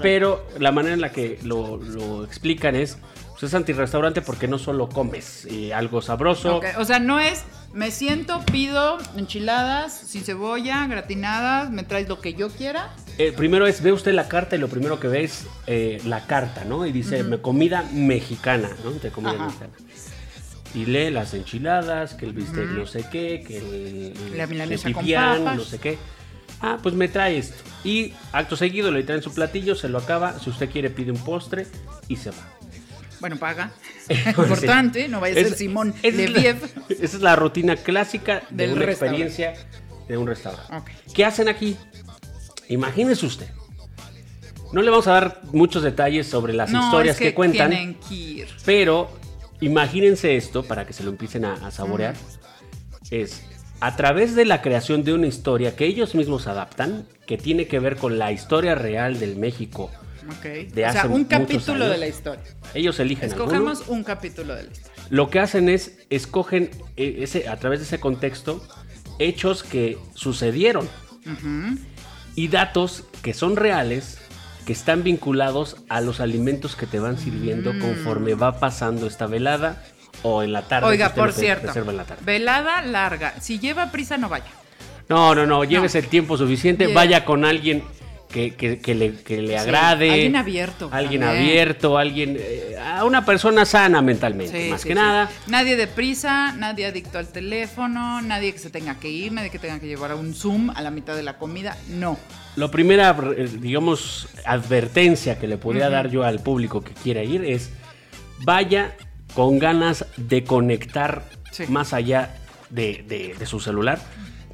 [0.00, 2.96] pero, la manera en la que lo, lo explican es,
[3.32, 7.90] pues es antirrestaurante porque no solo comes eh, algo sabroso, O sea, no es, me
[7.90, 12.94] siento, pido enchiladas sin cebolla, gratinadas, me traes lo que yo quiera.
[13.18, 16.26] eh, primero es, ve usted la carta y lo primero que ve es eh, la
[16.26, 16.86] carta, ¿no?
[16.86, 18.92] Y dice, "Me- comida mexicana, ¿no?
[18.92, 19.44] De comida Ajá.
[19.46, 19.72] mexicana.
[20.74, 24.90] Y lee las enchiladas, que el bistec no sé qué, que el, La el milanesa
[24.92, 25.56] con pipián, papas.
[25.56, 25.98] no sé qué.
[26.60, 27.56] Ah, pues me trae esto.
[27.84, 30.38] Y acto seguido le traen su platillo, se lo acaba.
[30.40, 31.66] Si usted quiere, pide un postre
[32.08, 32.36] y se va.
[33.24, 33.70] Bueno, paga.
[34.36, 36.40] Importante, no vaya a ser Es- Simón esa es la-.
[36.90, 39.54] Esa es la rutina clásica de Del una experiencia
[40.06, 40.92] de un restaurante.
[41.14, 41.74] ¿Qué hacen aquí?
[42.68, 43.48] Imagínese usted.
[44.74, 47.94] No le vamos a dar muchos detalles sobre las No, historias es que, cuentan, Tienen
[47.94, 48.48] que ir.
[48.66, 49.08] pero
[49.62, 52.14] imagínense esto para que se lo empiecen a, a saborear.
[53.10, 53.40] Es
[53.80, 57.78] a través de la creación de una historia que ellos mismos adaptan, que tiene que
[57.78, 59.90] ver con la historia real del México.
[60.30, 60.72] Ok.
[60.72, 62.42] De o sea, un capítulo de la historia.
[62.74, 63.44] Ellos eligen alguno.
[63.52, 64.92] Escogemos un capítulo de la historia.
[65.10, 68.62] Lo que hacen es escogen eh, ese, a través de ese contexto
[69.18, 70.88] hechos que sucedieron
[72.34, 74.18] y datos que son reales
[74.66, 77.80] que están vinculados a los alimentos que te van sirviendo Mm.
[77.80, 79.82] conforme va pasando esta velada
[80.22, 80.88] o en la tarde.
[80.88, 82.22] Oiga, por cierto, la tarde.
[82.24, 83.34] velada larga.
[83.40, 84.46] Si lleva prisa, no vaya.
[85.08, 86.94] No, no, no, llévese el tiempo suficiente, Yeah.
[86.94, 87.82] vaya con alguien
[88.34, 90.10] que, que- que le, que le Sí, agrade.
[90.10, 91.46] alguien abierto Alguien también.
[91.46, 92.36] abierto, alguien...
[92.38, 95.30] eh, a una persona sana mentalmente, Sí, más sí, que nada.
[95.46, 99.60] Nadie de prisa, nadie adicto al teléfono, nadie que se tenga que ir, nadie que
[99.60, 101.76] tenga que llevar a un Zoom a la mitad de la comida.
[101.88, 102.18] No.
[102.56, 107.44] La primera, eh, digamos, advertencia que le podría dar yo al público que quiera ir
[107.44, 107.70] es
[108.40, 108.96] vaya
[109.34, 111.22] con ganas de conectar
[111.68, 112.34] más allá
[112.70, 114.00] de, de- de su celular,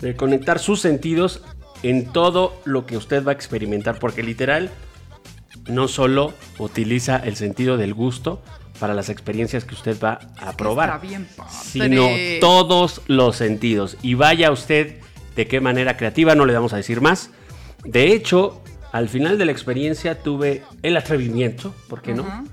[0.01, 1.43] de conectar sus sentidos
[1.83, 4.71] en todo lo que usted va a experimentar, porque literal
[5.69, 8.43] no solo utiliza el sentido del gusto
[8.79, 12.09] para las experiencias que usted va a probar, bien sino
[12.41, 13.97] todos los sentidos.
[14.03, 14.97] Y vaya usted
[15.37, 17.31] de qué manera creativa, no le vamos a decir más.
[17.85, 18.63] De hecho,
[18.93, 22.45] al final de la experiencia tuve el atrevimiento, ¿por qué no?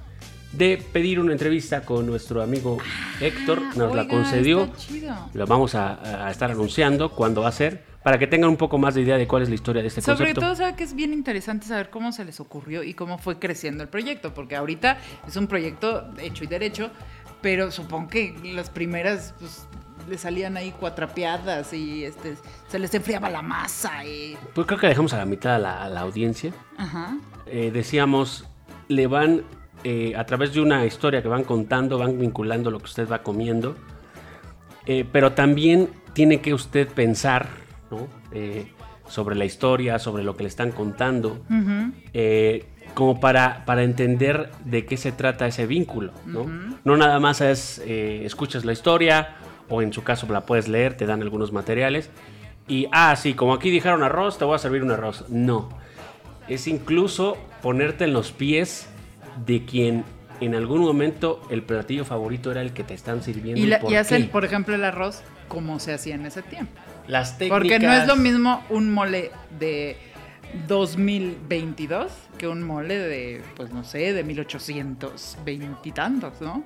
[0.51, 2.77] De pedir una entrevista con nuestro amigo
[3.21, 4.63] Héctor, nos la Ah, Oiga, concedió.
[4.65, 5.15] está chido.
[5.33, 8.77] Lo vamos a, a estar anunciando cuándo va a ser, para que tengan un poco
[8.77, 10.39] más de idea de cuál es la historia de este Sobre concepto.
[10.39, 13.83] todo, sabe que es bien interesante saber cómo se les ocurrió y cómo fue creciendo
[13.83, 14.97] el proyecto, porque ahorita
[15.27, 16.89] es un proyecto hecho y derecho,
[17.41, 19.67] pero supongo que las primeras pues,
[20.07, 22.37] le salían ahí cuatrapeadas y este,
[22.69, 24.05] se les enfriaba la masa.
[24.05, 24.37] Y...
[24.55, 26.53] Pues creo que dejamos a la mitad a la, a la audiencia.
[26.77, 27.17] Ajá.
[27.47, 28.47] Eh, decíamos,
[28.87, 29.43] le van,
[29.83, 33.21] eh, a través de una historia que van contando, van vinculando lo que usted va
[33.21, 33.75] comiendo.
[34.85, 38.07] Eh, pero también tiene que usted pensar ¿no?
[38.31, 38.71] Eh,
[39.07, 41.43] sobre la historia, sobre lo que le están contando,
[42.13, 46.11] eh, como para, para entender de qué se trata ese vínculo.
[46.25, 46.45] No,
[46.83, 49.35] no nada más es, eh, escuchas la historia,
[49.69, 52.09] o en su caso la puedes leer, te dan algunos materiales,
[52.67, 55.25] y, ah, sí, como aquí dijeron arroz, te voy a servir un arroz.
[55.29, 55.69] No,
[56.49, 58.89] es incluso ponerte en los pies
[59.45, 60.03] de quien
[60.41, 63.61] en algún momento el platillo favorito era el que te están sirviendo.
[63.61, 66.73] Y, la- por y hacen, por ejemplo, el arroz como se hacía en ese tiempo.
[67.07, 67.59] Las técnicas.
[67.59, 69.97] Porque no es lo mismo un mole de
[70.67, 76.63] 2022 que un mole de, pues no sé, de 1820 y tantos, ¿no?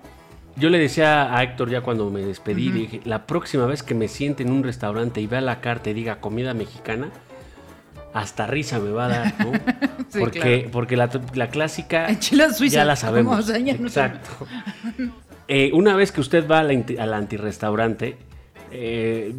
[0.57, 4.07] Yo le decía a Héctor ya cuando me despedí, dije, la próxima vez que me
[4.09, 7.09] siente en un restaurante y vea la carta y diga comida mexicana,
[8.13, 9.51] hasta risa me va a dar, ¿no?
[10.11, 10.71] Sí, porque claro.
[10.73, 13.45] porque la, la clásica suizas, ya la como sabemos.
[13.45, 13.85] se llaman.
[13.85, 14.29] Exacto.
[15.53, 18.15] Eh, una vez que usted va al, inti- al antirrestaurante,
[18.71, 19.35] eh,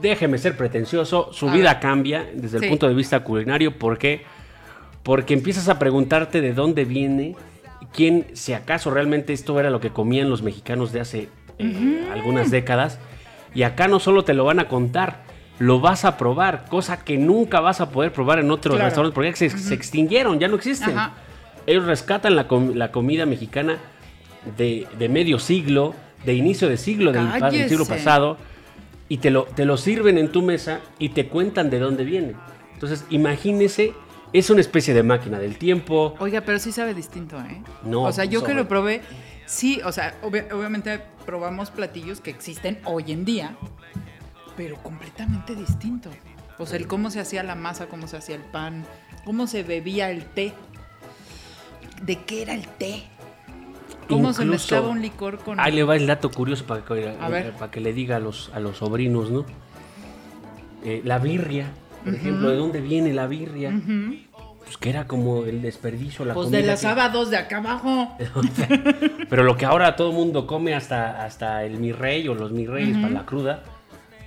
[0.00, 1.80] déjeme ser pretencioso, su A vida ver.
[1.82, 2.64] cambia desde Sí.
[2.64, 3.78] el punto de vista culinario.
[3.78, 4.22] ¿Por qué?
[5.02, 7.34] Porque empiezas a preguntarte de dónde viene,
[7.94, 11.28] quién, si acaso realmente esto era lo que comían los mexicanos de hace
[11.58, 12.98] eh, algunas décadas.
[13.54, 15.22] Y acá no solo te lo van a contar,
[15.58, 18.86] lo vas a probar, cosa que nunca vas a poder probar en otros Claro.
[18.88, 20.96] restaurantes porque se, se extinguieron, ya no existen.
[20.96, 21.12] Ajá.
[21.66, 23.78] Ellos rescatan la, com- la comida mexicana
[24.56, 27.28] de, de medio siglo, de inicio de siglo del,
[27.68, 28.36] siglo pasado,
[29.08, 32.34] y te lo, te lo sirven en tu mesa y te cuentan de dónde viene.
[32.74, 33.94] Entonces, imagínese,
[34.32, 36.14] es una especie de máquina del tiempo.
[36.18, 37.62] Oiga, pero sí sabe distinto, ¿eh?
[37.84, 39.00] No, O sea, yo que lo probé,
[39.46, 43.56] sí, o sea, obvia- obviamente probamos platillos que existen hoy en día,
[44.56, 46.10] pero completamente distinto.
[46.58, 48.84] O sea, el cómo se hacía la masa, cómo se hacía el pan,
[49.24, 50.52] cómo se bebía el té.
[52.02, 53.04] ¿De qué era el té?
[54.08, 55.60] ¿Cómo se mezclaba un licor con...
[55.60, 57.52] Ahí le va el dato curioso para que, A ver.
[57.52, 59.44] para que le diga a los, a los sobrinos, ¿no?
[60.84, 61.66] Eh, la birria,
[62.04, 63.72] por ejemplo, ¿de dónde viene la birria?
[64.64, 68.16] Pues que era como el desperdicio, la Pues de los que- sábados de acá abajo.
[69.28, 72.52] Pero lo que ahora todo el mundo come hasta, hasta el mi rey o los
[72.52, 73.62] mi reyes para la cruda,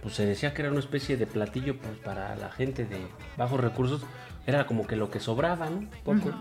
[0.01, 2.97] pues se decía que era una especie de platillo pues, para la gente de
[3.37, 4.01] bajos recursos.
[4.47, 5.85] Era como que lo que sobraba, ¿no?
[6.03, 6.31] Poco.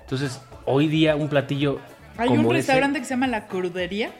[0.00, 1.78] Entonces, hoy día un platillo
[2.18, 4.10] Hay un ese- restaurante que se llama La Crudería,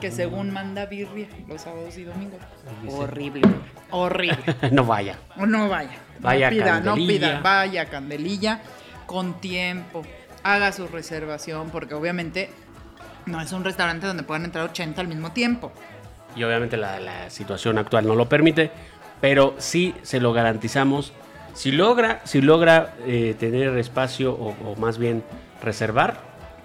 [0.00, 2.40] que según manda birria los sábados y domingos.
[2.88, 3.42] Horrible.
[3.90, 4.38] Horrible.
[4.72, 5.16] no vaya.
[5.36, 5.96] O no vaya.
[6.20, 7.40] Vaya no pida, no pida.
[7.40, 8.60] Vaya Candelilla
[9.06, 10.02] con tiempo.
[10.42, 12.50] Haga su reservación porque obviamente
[13.26, 15.72] no es un restaurante donde puedan entrar 80 al mismo tiempo.
[16.36, 18.70] Y obviamente la, la situación actual no lo permite,
[19.20, 21.12] pero sí se lo garantizamos.
[21.52, 25.24] Si logra, si logra eh, tener espacio o, o más bien
[25.62, 26.20] reservar,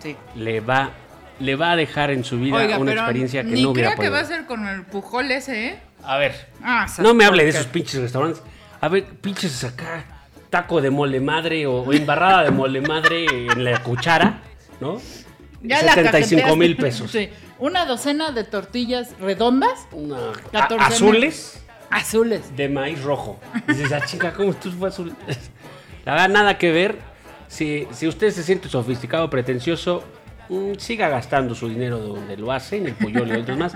[0.06, 0.16] Sí.
[0.36, 0.92] le va,
[1.40, 4.10] le va a dejar en su vida una experiencia que ni no hubiera creo que
[4.10, 4.14] podido.
[4.14, 5.80] va a ser con el pujol ese, ¿eh?
[6.04, 8.42] A ver, Ah, no me hable de esos pinches restaurantes.
[8.82, 10.06] A ver, pinches acá,
[10.52, 14.42] taco de mole madre o, o embarrada de mole madre en la cuchara,
[14.80, 15.02] ¿no?
[15.64, 17.10] Ya la 75 mil pesos.
[17.12, 17.30] Sí.
[17.58, 22.56] Una docena de tortillas redondas, Una- 14 a- azules azules.
[22.56, 23.40] de maíz rojo.
[23.68, 25.16] Dices, ah, chica, ¿cómo tú fue azul?
[26.06, 27.00] La verdad, nada que ver.
[27.48, 30.04] Si, si usted se siente sofisticado, pretencioso,
[30.50, 33.74] mm, siga gastando su dinero donde lo hace, en el pollo y otros más.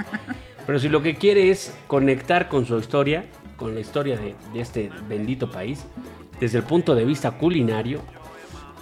[0.65, 3.25] Pero si lo que quiere es conectar con su historia,
[3.57, 5.83] con la historia de, de este bendito país,
[6.39, 8.01] desde el punto de vista culinario,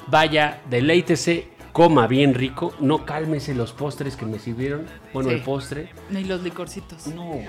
[0.08, 4.86] vaya, deleítese, coma bien rico, no cálmese los postres que me sirvieron.
[5.14, 5.36] Bueno, Sí.
[5.36, 5.90] el postre.
[6.10, 7.08] Ni los licorcitos.
[7.08, 7.40] No.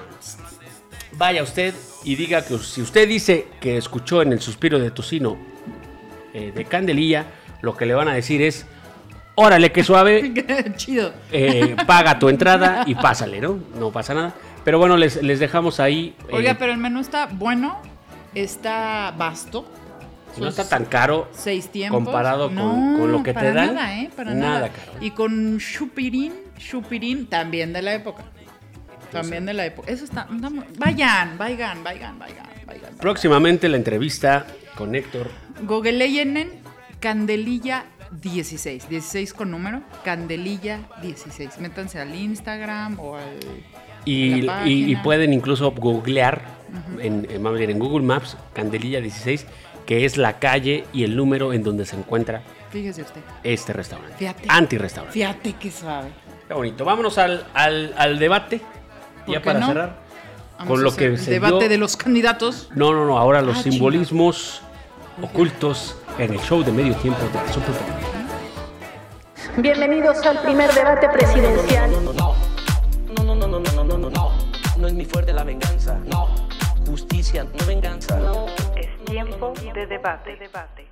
[1.17, 1.75] Vaya usted
[2.05, 5.37] y diga que si usted dice que escuchó en el suspiro de tocino
[6.39, 7.27] eh, de Candelilla,
[7.63, 8.67] lo que le van a decir es,
[9.35, 11.13] órale, que suave, Qué chido.
[11.33, 13.59] eh, paga tu entrada y pásale, ¿no?
[13.79, 14.35] No pasa nada.
[14.65, 16.15] Pero bueno, les, les dejamos ahí.
[16.29, 17.79] eh, Oiga, pero el menú está bueno,
[18.35, 19.67] está vasto.
[20.37, 22.05] No está tan caro seis tiempos.
[22.05, 23.75] comparado con, No, con lo que para te dan.
[23.75, 24.11] Nada, ¿eh?
[24.15, 24.69] Para nada, nada.
[24.69, 24.93] caro.
[25.01, 28.23] Y con Chupirín, Chupirín, también de la época.
[29.11, 29.91] También de la época.
[29.91, 30.29] Eso está.
[30.79, 32.19] Vayan, vayan, vayan, vayan,
[32.67, 32.95] vayan.
[33.01, 34.47] Próximamente la entrevista
[34.79, 35.29] con Héctor.
[35.63, 36.51] Googleenen
[37.01, 38.89] Candelilla 16.
[38.89, 39.83] 16 con número.
[40.05, 41.59] Candelilla 16.
[41.61, 43.25] Métanse al Instagram o al.
[44.05, 45.03] Y, la y- y página.
[45.03, 46.43] pueden incluso googlear
[47.01, 49.47] en, Google Maps, Candelilla 16,
[49.85, 53.21] que es la calle y el número en donde se encuentra Fíjese usted.
[53.45, 54.15] este restaurante.
[54.17, 54.45] Fíjate.
[54.49, 55.13] Anti-restaurante.
[55.13, 56.09] Fíjate que suave.
[56.47, 56.85] Qué bonito.
[56.87, 58.61] Vámonos al, al- al debate.
[59.27, 59.67] ¿Por Ya para no?
[59.67, 60.09] cerrar.
[60.59, 62.71] Vamos Con lo que el se debate dio- de los candidatos.
[62.75, 63.19] No, no, no.
[63.19, 64.63] Ahora los Ah, simbolismos
[65.23, 67.83] ocultos en el show de medio tiempo de Super Bowl.
[69.57, 71.91] Bienvenidos al primer debate presidencial.
[71.91, 72.35] No, no,
[73.25, 74.33] no, no, no, no, no, no, no, no,
[74.77, 76.29] no es mi fuerte la venganza, no,
[76.87, 78.21] justicia, no venganza.
[78.77, 80.37] Es tiempo de debate.
[80.37, 80.87] debate.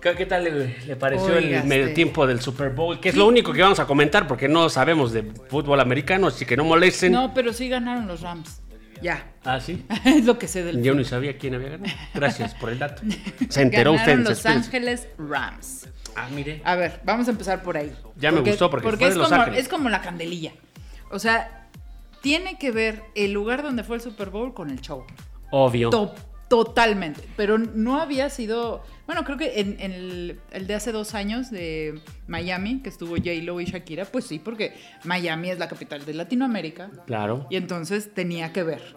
[0.00, 3.00] ¿Qué, tal le, le pareció Oiga, el medio tiempo del Super Bowl?
[3.00, 6.46] Que es lo único que vamos a comentar porque no sabemos de fútbol americano, así
[6.46, 7.10] que no molesten.
[7.10, 8.62] No, pero sí ganaron los Rams.
[9.02, 9.32] Ya.
[9.44, 9.84] Ah, sí.
[10.04, 11.94] es lo que sé del Yo ni sabía quién había ganado.
[12.14, 13.02] Gracias por el dato.
[13.48, 14.06] Se enteró usted.
[14.06, 14.46] Ganaron en Los.
[14.46, 15.88] Ángeles Rams.
[16.14, 16.62] Ah, mire.
[16.64, 17.92] A ver, vamos a empezar por ahí.
[18.16, 19.60] Ya me gustó porque fue es, de Los como, Ángeles.
[19.60, 20.52] es como la candelilla.
[21.10, 21.68] O sea,
[22.22, 25.04] tiene que ver el lugar donde fue el Super Bowl con el show.
[25.50, 25.90] Obvio.
[25.90, 26.14] To-
[26.48, 27.22] totalmente.
[27.36, 28.82] Pero no había sido.
[29.06, 33.16] Bueno, creo que en, en el, el de hace dos años de Miami, que estuvo
[33.16, 34.74] J-Lo y Shakira, pues sí, porque
[35.04, 36.90] Miami es la capital de Latinoamérica.
[37.06, 37.46] Claro.
[37.50, 38.96] Y entonces tenía que ver.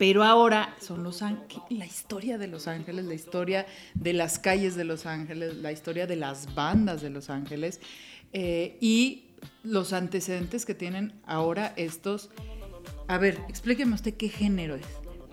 [0.00, 4.74] Pero ahora son Los Ángeles, la historia de Los Ángeles, la historia de las calles
[4.74, 7.82] de Los Ángeles, la historia de las bandas de Los Ángeles
[8.32, 9.26] eh, y
[9.62, 12.30] los antecedentes que tienen ahora estos.
[13.08, 14.86] A ver, explíqueme usted qué género es.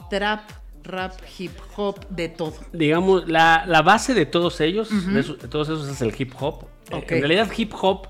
[0.09, 0.49] Trap,
[0.88, 2.53] rap, hip hop, de todo.
[2.73, 6.65] Digamos, la, la base de todos ellos, de, todos esos es el hip hop.
[6.91, 7.03] Eh.
[7.09, 8.07] En realidad, hip hop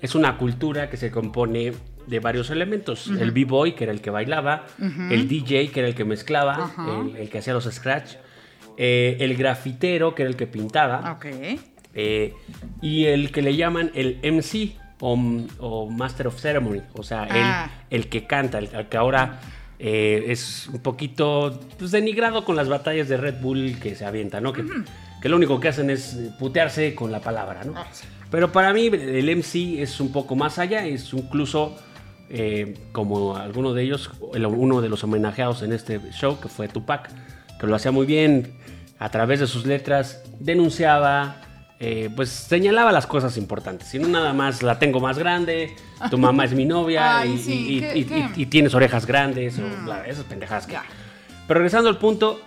[0.00, 1.72] es una cultura que se compone
[2.06, 3.08] de varios elementos.
[3.08, 6.72] El b-boy, que era el que bailaba, el DJ, que era el que mezclaba,
[7.10, 8.14] el, el que hacía los scratch,
[8.76, 11.18] eh, el grafitero, que era el que pintaba,
[11.94, 12.32] eh,
[12.80, 15.18] y el que le llaman el MC o,
[15.58, 17.70] o Master of Ceremony, o sea, el- Ah.
[17.90, 19.40] el, que canta, el, el que ahora
[19.78, 24.40] eh, es un poquito pues, denigrado con las batallas de Red Bull que se avienta,
[24.40, 24.52] ¿no?
[24.52, 24.64] Que,
[25.22, 27.74] que lo único que hacen es putearse con la palabra, ¿no?
[27.76, 27.86] Ah.
[28.30, 31.76] Pero para mí el MC es un poco más allá, es incluso
[32.28, 36.68] eh, como alguno de ellos, el- uno de los homenajeados en este show, que fue
[36.68, 37.08] Tupac,
[37.58, 38.52] que lo hacía muy bien,
[38.98, 41.40] a través de sus letras denunciaba,
[41.80, 45.76] eh, pues señalaba las cosas importantes, y no nada más la tengo más grande,
[46.10, 48.18] tu mamá es mi novia Ay, y, sí, y- ¿qué- y- qué?
[48.36, 50.66] y- y tienes orejas grandes, o bla, esas pendejadas.
[50.66, 50.76] que-.
[51.46, 52.40] Pero regresando al punto,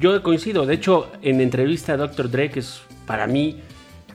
[0.00, 0.66] yo coincido.
[0.66, 2.30] De hecho, en entrevista a Dr.
[2.30, 3.60] Dre, que es para mí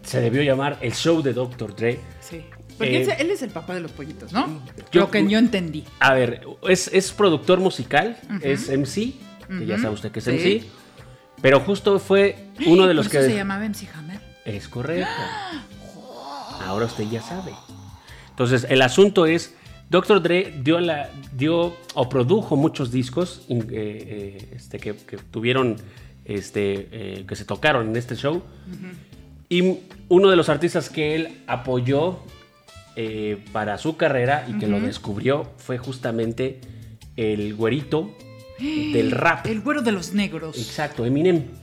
[0.03, 1.75] se debió llamar el show de Dr.
[1.75, 1.99] Dre.
[2.19, 2.43] Sí.
[2.77, 4.61] Porque Eh, él, es el papá de los pollitos, ¿no?
[4.91, 5.83] yo- Lo que yo entendí.
[5.99, 9.13] A ver, es, es productor musical, es MC,
[9.47, 10.31] que ya sabe usted que es Sí.
[10.31, 10.63] MC.
[11.41, 13.21] Pero justo fue uno de los que.
[13.21, 14.19] se llamaba MC Hammer.
[14.45, 15.09] Es correcto.
[16.65, 17.51] Ahora usted ya sabe.
[18.29, 19.55] Entonces, el asunto es,
[19.89, 20.21] Dr.
[20.21, 25.75] Dre dio, la, dio o produjo muchos discos eh, eh, este, que, que tuvieron,
[26.25, 28.41] este, eh, que se tocaron en este show.
[29.49, 32.19] Y uno de los artistas que él apoyó
[33.51, 36.61] para su carrera y que lo descubrió fue justamente
[37.17, 38.15] el güerito
[38.59, 39.45] del rap.
[39.45, 40.57] El güero de los negros.
[40.57, 41.60] Exacto, Eminem.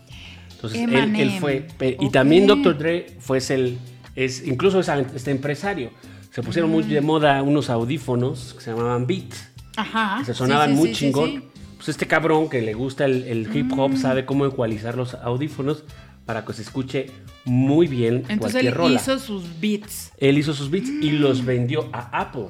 [0.63, 0.81] Entonces
[1.19, 1.67] él, fue.
[2.01, 2.77] Y también Dr.
[2.79, 3.79] Dre fue el.
[4.17, 5.91] Es, incluso es este empresario.
[6.33, 6.89] Se pusieron muy Mm.
[6.89, 9.49] de moda unos audífonos que se llamaban Beats.
[9.77, 10.17] Ajá.
[10.19, 11.45] que se Ah, Sí, sonaban sí, muy sí, chingón.
[11.77, 13.97] Pues este cabrón que le gusta el, el hip hop Mm.
[13.97, 15.85] sabe cómo ecualizar los audífonos
[16.27, 17.07] para que se escuche
[17.45, 18.97] muy bien Entonces cualquier él rola.
[19.01, 20.11] hizo sus beats.
[20.19, 22.49] Él hizo sus beats y los vendió a Apple.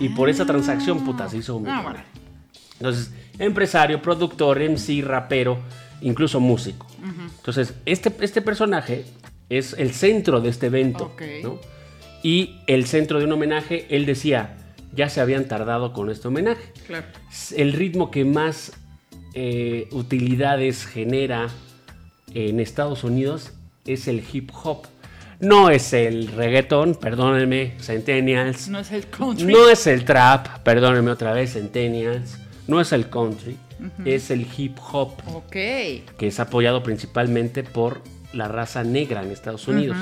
[0.00, 2.00] Y por esa transacción, puta, se hizo un Ah, bueno.
[2.78, 5.58] entonces, empresario, productor, MC, rapero,
[6.00, 6.86] incluso músico.
[7.38, 9.04] Entonces, este, este personaje
[9.48, 11.14] es el centro de este evento.
[11.42, 11.58] ¿no?
[12.22, 14.56] Y el centro de un homenaje, él decía,
[14.94, 16.72] ya se habían tardado con este homenaje.
[16.86, 17.06] Claro.
[17.56, 18.72] El ritmo que más
[19.34, 21.48] eh, utilidades genera
[22.34, 23.52] en Estados Unidos
[23.84, 24.86] es el hip hop.
[25.40, 28.68] No es el reggaeton, perdónenme, Centennials.
[28.68, 29.46] No es el country.
[29.46, 32.38] No es el trap, perdónenme otra vez, Centennials.
[32.68, 33.56] No es el country,
[34.04, 35.50] es el hip hop, Ok.
[35.50, 38.02] que es apoyado principalmente por
[38.32, 39.96] la raza negra en Estados Unidos.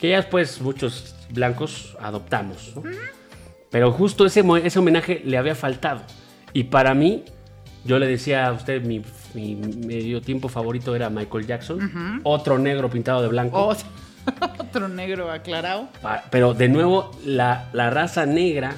[0.00, 2.72] Que ya después muchos blancos adoptamos.
[2.76, 2.82] ¿no?
[3.70, 6.02] Pero justo ese, ese homenaje le había faltado.
[6.52, 7.24] Y para mí,
[7.86, 9.02] Yo le decía a usted, mi,
[9.34, 13.58] mi medio tiempo favorito era Michael Jackson, otro negro pintado de blanco.
[13.66, 13.86] Otro,
[14.58, 15.88] otro negro aclarado.
[16.30, 18.74] Pero de nuevo, la, la raza negra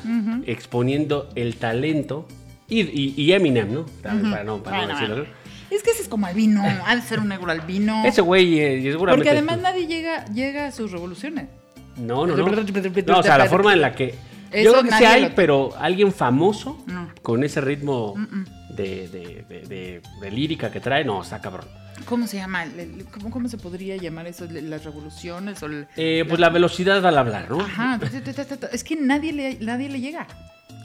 [0.46, 2.26] exponiendo el talento.
[2.68, 3.84] Y, y- y Eminem, ¿no?
[4.02, 5.16] También Para no, para no Bueno, decirlo.
[5.24, 5.46] bueno.
[5.70, 8.04] Es que ese es como albino, ha de ser un negro albino.
[8.04, 9.24] Ese güey eh, seguramente...
[9.24, 11.46] Porque además nadie llega, llega a sus revoluciones.
[11.96, 12.46] No, no, no.
[12.46, 14.14] No, o sea, la forma en la que...
[14.52, 17.10] Eso yo creo que sí hay, lo- pero alguien famoso No.
[17.22, 18.14] con ese ritmo
[18.70, 21.66] de, de- de- de- de lírica que trae, no, está cabrón.
[22.04, 22.64] ¿Cómo se llama?
[23.12, 24.46] ¿Cómo, cómo se podría llamar eso?
[24.48, 25.60] ¿Las revoluciones?
[25.62, 27.60] O el- Eh, pues la velocidad al hablar, ¿no?
[27.60, 27.98] Ajá,
[28.72, 30.26] es que nadie le, nadie le llega.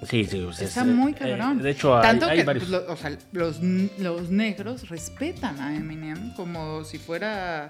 [0.08, 0.48] Sí, sí.
[0.60, 1.62] Está es, muy eh, cabrón.
[1.62, 2.70] de hecho, hay, Tanto hay que varios.
[2.70, 3.60] lo- o sea, los,
[4.00, 7.70] los negros respetan a Eminem como si fuera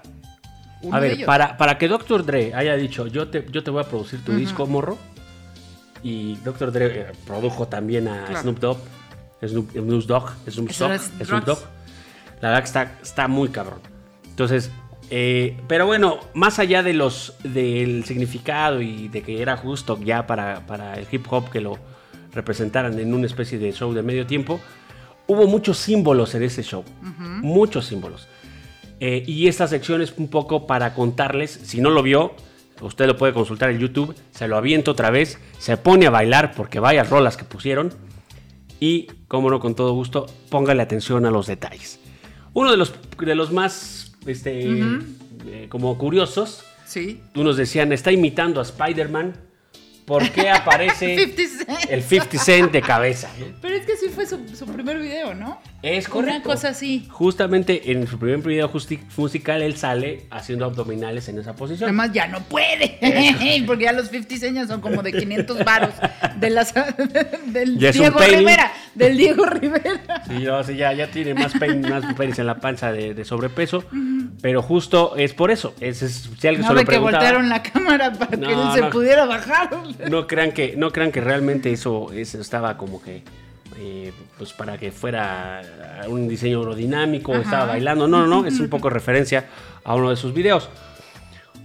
[0.80, 1.26] uno A de ver, ellos.
[1.26, 2.24] para, para que Dr.
[2.24, 4.98] Dre haya dicho, yo te, yo te voy a producir tu disco, morro,
[6.02, 6.72] y Dr.
[6.72, 8.40] Dre eh, produjo también a Claro.
[8.42, 8.78] Snoop Dogg,
[9.46, 11.44] Snoop, Snoop Dogg, Snoop Dogg, es Snoop.
[11.44, 11.58] Dogg.
[12.40, 13.78] La verdad que está, está muy cabrón.
[14.30, 14.70] Entonces,
[15.10, 20.26] eh, pero bueno, más allá de los del significado y de que era justo ya
[20.26, 21.78] para, para el hip hop que lo
[22.34, 24.60] representaran en una especie de show de medio tiempo,
[25.26, 26.84] hubo muchos símbolos en ese show.
[27.40, 28.28] Muchos símbolos.
[29.00, 32.32] Eh, y esta sección es un poco para contarles, si no lo vio,
[32.80, 36.54] usted lo puede consultar en YouTube, se lo aviento otra vez, se pone a bailar
[36.54, 37.92] porque vaya rolas que pusieron
[38.80, 41.98] y, como no, con todo gusto, póngale atención a los detalles.
[42.52, 44.80] Uno de los, de los más, este,
[45.46, 47.20] eh, como curiosos, Sí.
[47.34, 49.34] unos decían, está imitando a Spider-Man,
[50.04, 51.90] ¿por qué aparece 50 Cent.
[51.90, 53.30] el 50 Cent de cabeza?
[53.38, 53.46] no?
[53.60, 55.60] Pero es que sí fue su, su primer video, ¿no?
[55.82, 56.48] Es Una correcto.
[56.50, 57.08] cosa así.
[57.10, 58.70] Justamente en su primer video
[59.16, 61.88] musical él sale haciendo abdominales en esa posición.
[61.88, 62.98] Además ya no puede,
[63.66, 65.90] porque ya los 50 señas son como de 500 varos
[66.36, 66.72] de las,
[67.46, 68.18] del Diego.
[68.20, 70.22] Rivera, del Diego Rivera.
[70.28, 72.04] Sí, no, sí, ya, ya tiene más, pen, más
[72.38, 73.84] en la panza de, de sobrepeso,
[74.40, 75.74] pero justo es por eso.
[75.80, 78.74] Es, es- si alguien No se lo que voltearon la cámara para que No, él
[78.74, 78.90] se no.
[78.90, 79.70] pudiera bajar.
[80.08, 83.24] no crean que no crean que realmente eso, eso estaba como que
[83.84, 85.60] eh, pues para que fuera
[86.08, 87.42] un diseño aerodinámico, Ajá.
[87.42, 88.06] estaba bailando.
[88.06, 89.46] No, no, no, es un poco referencia
[89.82, 90.68] a uno de sus videos.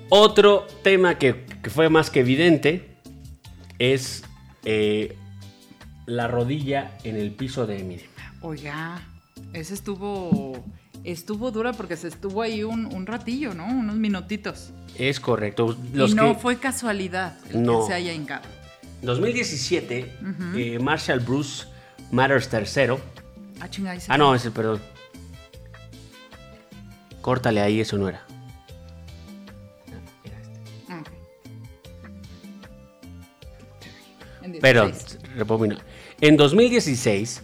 [0.10, 2.98] Otro tema que, que fue más que evidente
[3.78, 4.24] es
[4.66, 5.16] eh,
[6.06, 8.06] la rodilla en el piso de Eminem.
[8.42, 9.02] Oiga,
[9.54, 10.64] ese estuvo
[11.04, 13.66] estuvo dura porque se estuvo ahí un, un ratillo, ¿no?
[13.66, 14.72] Unos minutitos.
[14.98, 15.78] Es correcto.
[15.94, 17.82] Los y no que- fue casualidad el No.
[17.82, 18.44] que se haya hincado.
[19.04, 20.12] 2017,
[20.56, 21.66] eh, Marshall Bruce
[22.12, 22.98] Matters III.
[23.60, 24.82] Ah, chinga, Ah, no, ese, perdón.
[27.22, 28.24] Córtale ahí, eso no era.
[29.88, 30.60] No, era este.
[30.90, 31.10] Ah, ok.
[34.44, 34.62] En 16.
[34.62, 34.94] Perdón,
[35.36, 35.76] repomino.
[36.22, 37.42] En 2016,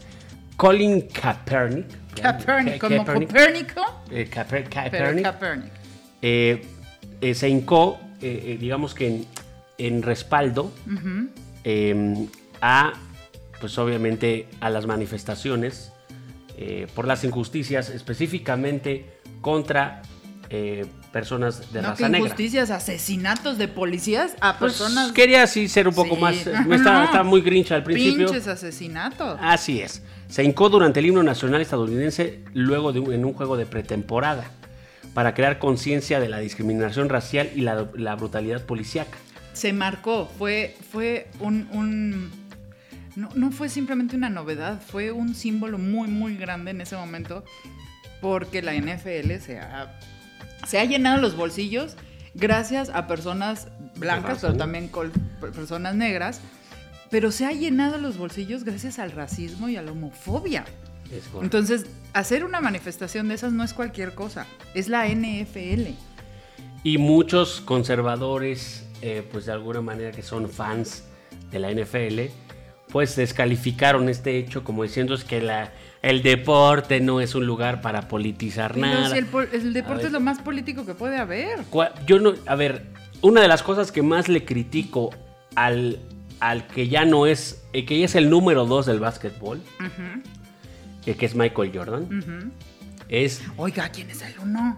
[0.56, 1.86] Colin Kaepernick.
[2.22, 5.72] Kaepernick, Ka- como Copérnico, eh, Kaeper- pero Kaepernick, Kaepernick.
[6.22, 6.66] eh,
[7.22, 9.26] eh, se hincó, eh, digamos que en,
[9.80, 10.72] en respaldo
[11.64, 12.28] eh,
[12.62, 12.94] a,
[13.64, 15.94] pues obviamente, a las manifestaciones
[16.58, 19.06] eh, por las injusticias, específicamente
[19.40, 20.02] contra
[20.50, 22.20] eh, personas de No, que raza negra.
[22.28, 25.14] injusticias, asesinatos de policías a Pues, personas.
[25.14, 26.22] quería así ser un poco Sí.
[26.22, 26.46] más.
[26.48, 26.66] Ajá.
[27.06, 28.26] estaba muy grinch al principio.
[28.28, 29.40] Pinches asesinatos.
[29.42, 30.04] Así es.
[30.28, 34.44] Se hincó durante el himno nacional estadounidense luego de un- en un juego de pretemporada
[35.14, 39.18] para crear conciencia de la discriminación racial y la, la brutalidad policíaca.
[39.54, 41.70] Se marcó, fue, fue un...
[41.72, 42.43] un-
[43.16, 47.44] no, no fue simplemente una novedad, fue un símbolo muy, muy grande en ese momento
[48.22, 50.00] porque la NFL se ha,
[50.66, 51.96] se ha llenado los bolsillos
[52.34, 54.90] gracias a personas blancas, pero también
[55.40, 56.42] personas negras,
[57.10, 60.66] pero se ha llenado los bolsillos gracias al racismo y a la homofobia.
[61.42, 65.90] Entonces, hacer una manifestación de esas no es cualquier cosa, es la NFL.
[66.84, 71.04] Y muchos conservadores, eh, pues de alguna manera que son fans
[71.52, 72.32] de la NFL,
[72.94, 75.72] pues descalificaron este hecho como diciendo es que la,
[76.04, 79.10] el deporte no es un lugar para politizar Pero nada.
[79.10, 79.26] si el,
[79.74, 80.06] deporte ver.
[80.06, 81.62] es lo más político que puede haber.
[82.06, 82.86] Yo no, a ver,
[83.22, 85.10] una de las cosas que más le critico
[85.56, 85.98] al,
[86.40, 89.60] al que ya no es, eh, que ya es el número dos del básquetbol,
[91.08, 92.54] eh, que es Michael Jordan,
[93.10, 94.78] es, Oiga, ¿quién es el uno?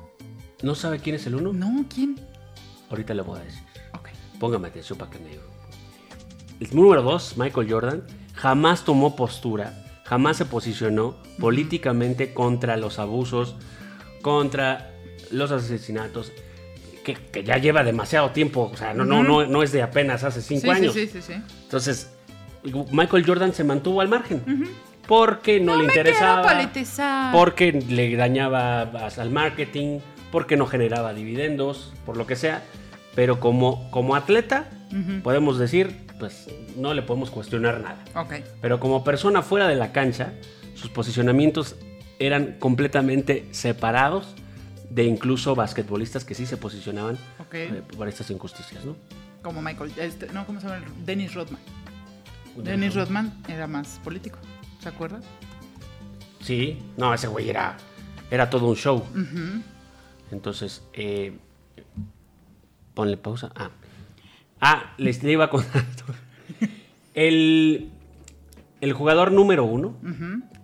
[0.63, 1.51] ¿no sabe quién es el uno?
[1.51, 2.15] No, ¿quién?
[2.89, 3.61] Ahorita le voy a decir.
[3.91, 4.07] Ok.
[4.39, 5.31] Póngame atención para que me
[6.59, 8.03] El número dos, Michael Jordan,
[8.33, 9.73] jamás tomó postura,
[10.05, 13.55] jamás se posicionó políticamente contra los abusos,
[14.21, 14.91] contra
[15.31, 16.31] los asesinatos,
[17.03, 20.23] que, que ya lleva demasiado tiempo, o sea, no, no, no, no es de apenas
[20.23, 20.93] hace cinco Sí, sí, años.
[20.93, 21.33] sí, sí, sí.
[21.63, 22.11] Entonces,
[22.91, 24.41] Michael Jordan se mantuvo al margen.
[25.07, 26.41] porque no, No le interesaba,
[27.31, 29.99] porque le dañaba al marketing,
[30.31, 32.63] porque no generaba dividendos, por lo que sea.
[33.13, 34.67] Pero como, como atleta,
[35.23, 36.47] podemos decir, pues
[36.77, 38.03] no le podemos cuestionar nada.
[38.61, 40.33] Pero como persona fuera de la cancha,
[40.75, 41.75] sus posicionamientos
[42.19, 44.35] eran completamente separados
[44.89, 47.53] de incluso basquetbolistas que sí se posicionaban Ok.
[47.55, 48.95] eh, por estas injusticias, ¿no?
[49.41, 49.91] Como Michael.
[49.97, 50.85] Este, no, ¿cómo se llama?
[51.05, 51.59] Dennis Rodman.
[52.57, 54.39] Dennis Rodman era más político.
[54.79, 55.19] ¿Se acuerda?
[56.41, 57.75] Sí, no, ese güey era,
[58.31, 59.03] era todo un show.
[60.31, 61.37] Entonces, eh,
[62.93, 63.51] ponle pausa.
[63.55, 63.69] Ah,
[64.65, 65.83] ah les le iba a contar.
[67.13, 67.89] El,
[68.81, 69.95] el jugador número uno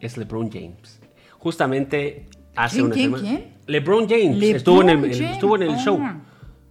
[0.02, 1.00] es LeBron James.
[1.40, 2.26] Justamente
[2.56, 3.24] hace ¿Quién, una quién, semana.
[3.30, 3.54] quién?
[3.68, 5.98] LeBron James LeBron estuvo en el, James, estuvo en el show.
[6.02, 6.22] oh.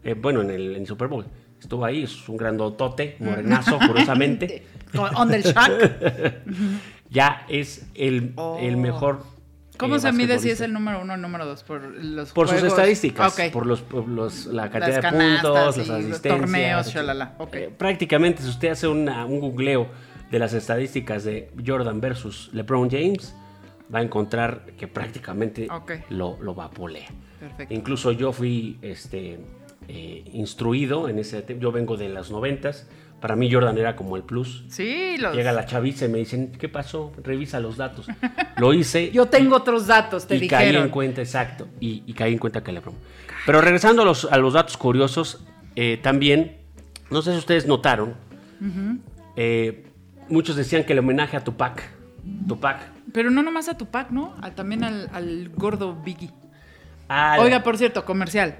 [0.05, 1.25] Eh, bueno, en el, en Super Bowl.
[1.61, 4.67] Estuvo ahí, es un grandotote, morenazo, curiosamente.
[5.15, 6.43] On the Shack.
[7.13, 9.25] Ya es el, el mejor.
[9.81, 11.63] ¿Cómo eh, se mide si es el número uno o el número dos?
[11.65, 15.77] Por los Por sus estadísticas, por, los, por los- la Las cantidad de puntos, las
[15.77, 16.23] los asistencias.
[16.23, 16.95] torneos, etc.
[16.95, 17.35] shalala.
[17.53, 19.89] Eh, prácticamente, si usted hace una- un googleo
[20.31, 23.35] de las estadísticas de Jordan versus LeBron James,
[23.93, 25.93] va a encontrar que prácticamente Ok.
[26.11, 27.09] lo, lo vapolea.
[27.41, 27.75] Perfecto.
[27.75, 29.41] Incluso yo fui este,
[29.89, 31.61] eh, instruido en ese tema.
[31.61, 32.87] Yo vengo de las noventas.
[33.21, 34.65] Para mí Jordan era como el plus.
[34.69, 35.35] Sí, los...
[35.37, 37.13] Llega la chaviza y me dicen, ¿qué pasó?
[37.23, 38.07] Revisa los datos.
[38.57, 39.11] Lo hice.
[39.11, 41.69] Yo tengo otros datos, te y caí en cuenta, exacto.
[41.81, 42.95] Y, y caí en cuenta que LeBron.
[43.47, 45.45] Pero regresando a los, a los datos curiosos,
[45.77, 46.57] eh, también,
[47.11, 48.15] no sé si ustedes notaron,
[49.37, 49.85] eh,
[50.29, 51.83] muchos decían que el homenaje a Tupac,
[52.47, 52.81] Tupac,
[53.13, 54.35] Pero no nomás a Tupac, ¿no?
[54.41, 56.31] A- también al, al gordo Biggie.
[57.09, 58.57] ah, Oiga, por cierto, comercial.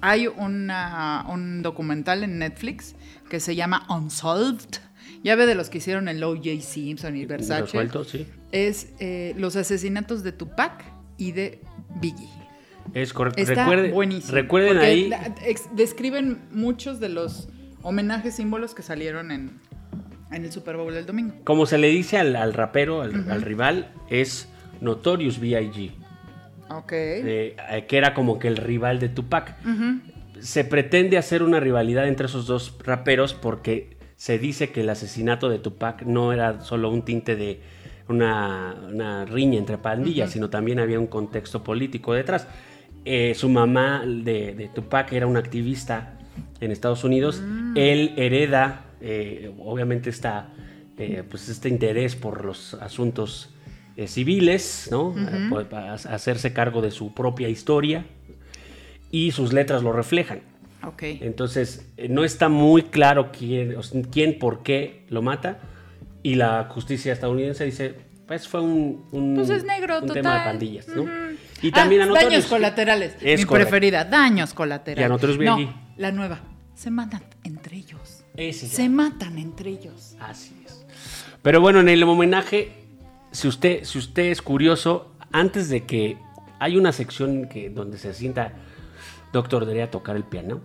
[0.00, 2.96] Hay una, un documental en Netflix
[3.34, 4.78] que se llama Unsolved.
[5.24, 6.60] Ya ve de los que hicieron el O.J.
[6.60, 7.66] Simpson y los Versace.
[7.66, 8.28] sueltos, sí.
[8.52, 10.84] Es eh, los asesinatos de Tupac
[11.18, 11.60] y de
[12.00, 12.28] Biggie.
[12.92, 13.40] Es correcto.
[13.42, 14.32] Está Recuerde- buenísimo.
[14.34, 15.08] Recuerden ahí.
[15.08, 17.48] la- ex- describen muchos de los
[17.82, 19.58] homenajes, símbolos que salieron en,
[20.30, 21.34] en el Super Bowl del domingo.
[21.42, 24.46] Como se le dice al, al rapero, al, al rival, es
[24.80, 25.90] Notorious B.I.G.
[26.70, 26.92] Ok.
[26.92, 29.56] eh, eh, que era como que el rival de Tupac.
[30.44, 35.48] Se pretende hacer una rivalidad entre esos dos raperos porque se dice que el asesinato
[35.48, 37.62] de Tupac no era solo un tinte de
[38.10, 42.46] una, una riña entre pandillas, sino también había un contexto político detrás.
[43.06, 46.18] Eh, su mamá de, de Tupac era una activista
[46.60, 47.42] en Estados Unidos.
[47.74, 50.52] Él hereda, eh, obviamente, esta,
[50.98, 53.48] eh, pues este interés por los asuntos
[54.06, 55.14] civiles, ¿no?
[56.10, 58.04] Hacerse cargo de su propia historia
[59.14, 60.40] y sus letras lo reflejan.
[60.84, 61.02] Ok.
[61.04, 63.76] Entonces, eh, no está muy claro quién,
[64.10, 65.58] quién, por qué lo mata.
[66.24, 67.94] Y la justicia estadounidense dice,
[68.26, 70.14] pues fue un, un- Pues es negro, un total.
[70.22, 71.04] tema de pandillas, ¿no?
[71.62, 73.14] Y también Ah, daños colaterales.
[73.20, 73.70] Es Mi correcto.
[73.70, 75.00] preferida, daños colaterales.
[75.00, 76.40] Y a Notorious no, la nueva.
[76.74, 78.24] Se matan entre ellos.
[78.36, 78.66] Ese.
[78.66, 80.16] Se matan entre ellos.
[80.18, 80.84] Así es.
[81.40, 82.72] Pero bueno, en el homenaje,
[83.30, 86.18] si usted, si usted es curioso, antes de que
[86.58, 88.54] hay una sección que, donde se sienta
[89.34, 90.60] Doctor Dre a tocar el piano,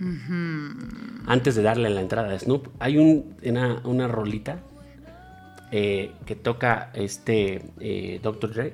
[1.26, 4.60] antes de darle la entrada a Snoop, hay un, una, una rolita
[5.72, 8.74] eh, que toca este eh, Doctor Dre,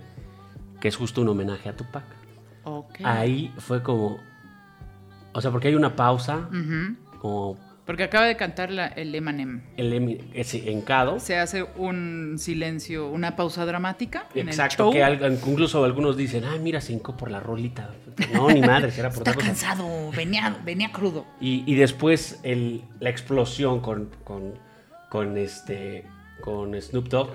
[0.81, 2.03] que es justo un homenaje a Tupac.
[3.05, 4.17] Ahí fue como,
[5.33, 6.49] o sea, porque hay una pausa,
[7.21, 9.61] como Porque acaba de cantar la- el Emanem.
[9.77, 11.19] el emi- ese encado.
[11.19, 14.91] Se hace un silencio, una pausa dramática en el Exacto, show.
[14.91, 17.91] que incluso algunos dicen, ah, mira, se hincó por la rolita.
[18.33, 19.47] No, ni madre, será por Está otra cosa.
[19.47, 21.25] cansado, venía, venía crudo.
[21.39, 24.53] Y, y después el- la explosión con, con,
[25.09, 26.05] con este,
[26.41, 27.29] con Snoop Dogg,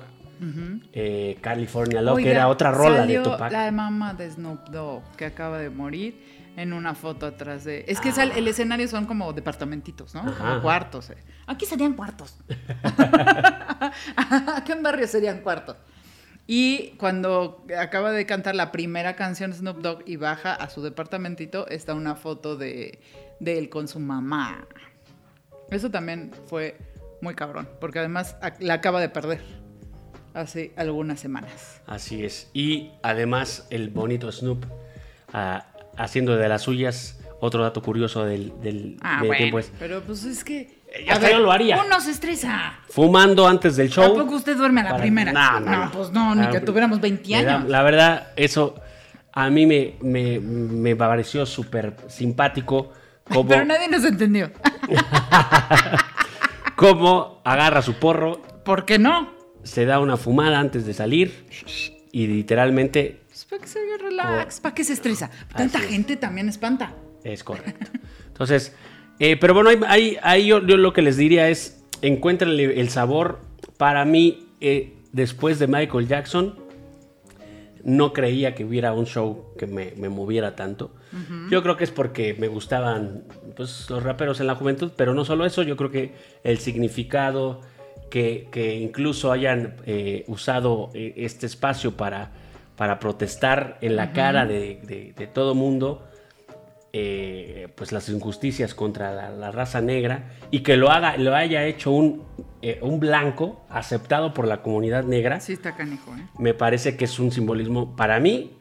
[0.93, 3.53] eh, California Love, que Oiga, era otra rola de salió Tupac.
[3.53, 7.85] La mamá de Snoop Dogg, que acaba de morir, en una foto atrás de.
[7.89, 8.13] Es que Ah.
[8.13, 10.21] sal- el escenario son como departamentitos, ¿no?
[10.21, 10.37] Ajá.
[10.51, 11.11] Como cuartos.
[11.11, 11.17] eh.
[11.47, 12.37] Aquí serían cuartos.
[14.57, 15.77] Aquí en barrio serían cuartos.
[16.47, 21.69] Y cuando acaba de cantar la primera canción Snoop Dogg y baja a su departamentito,
[21.69, 23.01] está una foto de,
[23.39, 24.67] de él con su mamá.
[25.71, 26.77] Eso también fue
[27.23, 29.41] muy cabrón, porque además la acaba de perder
[30.35, 31.81] hace algunas semanas.
[31.87, 32.51] Así es.
[32.53, 34.65] Y además el bonito Snoop
[35.33, 35.67] ah,
[36.03, 37.17] haciendo de las suyas.
[37.43, 40.79] Otro dato curioso del, del, Ah, del bueno, tiempo es pero pues es que...
[40.93, 41.83] Eh, hasta yo lo haría.
[41.83, 42.75] Uno se estresa.
[42.91, 44.05] fumando antes del show.
[44.13, 45.33] ¿A poco usted duerme a la Para- primera?
[45.33, 45.91] No, no, no.
[45.91, 47.71] pues no, ni Ah, que tuviéramos 20 me da- años.
[47.71, 48.75] la verdad, eso
[49.33, 52.93] a mí me, me, me pareció súper simpático.
[53.25, 54.51] Como, Pero nadie nos entendió.
[56.77, 59.31] como agarra su porro ¿Por qué no?
[59.63, 61.47] se da una fumada antes de salir
[62.13, 65.31] y literalmente Pues para que se vea relax, para que se estresa.
[65.55, 65.87] Tanta es.
[65.87, 66.95] gente también espanta.
[67.25, 67.91] Es correcto.
[68.29, 68.75] Entonces,
[69.19, 72.89] eh, pero bueno, ahí, ahí- ahí yo, yo lo que les diría es, encuéntrenle el
[72.91, 73.41] sabor.
[73.77, 76.55] Para mí, eh, después de Michael Jackson,
[77.83, 80.95] no creía que hubiera un show que me, me moviera tanto.
[81.51, 83.25] Yo creo que es porque me gustaban
[83.57, 86.15] pues, los raperos en la juventud, pero no solo eso, yo creo que
[86.45, 87.63] el significado,
[88.11, 92.33] que, que incluso hayan eh, usado este espacio para,
[92.81, 96.03] para protestar en la cara de, de- de todo mundo,
[96.95, 101.67] eh, pues las injusticias contra la, la raza negra y que lo haga, lo haya
[101.67, 102.23] hecho un,
[102.63, 106.23] eh, un blanco aceptado por la comunidad negra Sí está canijo, ¿eh?
[106.39, 108.57] me parece que es un simbolismo para mí.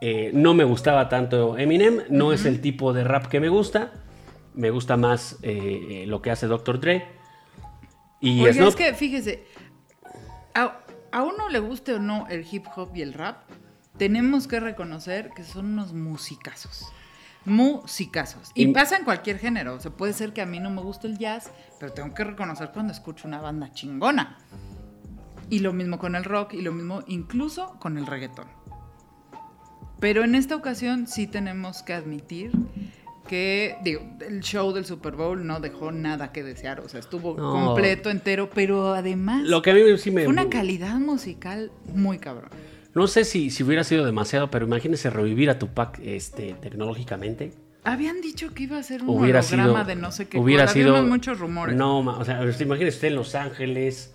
[0.00, 3.90] eh, no me gustaba tanto Eminem, no es el tipo de rap que me gusta.
[4.54, 5.38] Me gusta más
[6.06, 6.78] lo que hace Dr.
[6.78, 7.04] Dre.
[8.20, 9.44] Y Oiga, Snoop, es que fíjese,
[11.12, 13.42] a, uno le guste o no el hip hop y el rap,
[13.96, 16.86] tenemos que reconocer que son unos musicazos.
[17.44, 18.50] Musicazos.
[18.54, 19.74] Y, Y- pasa en cualquier género.
[19.74, 22.24] O sea, puede ser que a mí no me guste el jazz, pero tengo que
[22.24, 24.38] reconocer cuando escucho una banda chingona.
[25.48, 28.46] Y lo mismo con el rock y lo mismo incluso con el reggaetón.
[29.98, 32.52] Pero en esta ocasión sí tenemos que admitir
[33.30, 36.80] que, digo, el show del Super Bowl no dejó nada que desear.
[36.80, 37.52] O sea, estuvo No.
[37.52, 40.24] completo, entero, pero además lo que a mí sí me...
[40.24, 42.50] fue una calidad musical muy cabrón.
[42.92, 47.52] No sé si, si hubiera sido demasiado, pero imagínense revivir a Tupac este, tecnológicamente.
[47.84, 49.84] Habían dicho que iba a ser un Hubiera holograma sido...
[49.84, 50.36] de no sé qué.
[50.36, 50.74] Hubiera cosa.
[50.74, 51.02] sido...
[51.04, 51.76] Muchos rumores.
[51.76, 54.12] No, o sea, imagínense usted en Los Ángeles,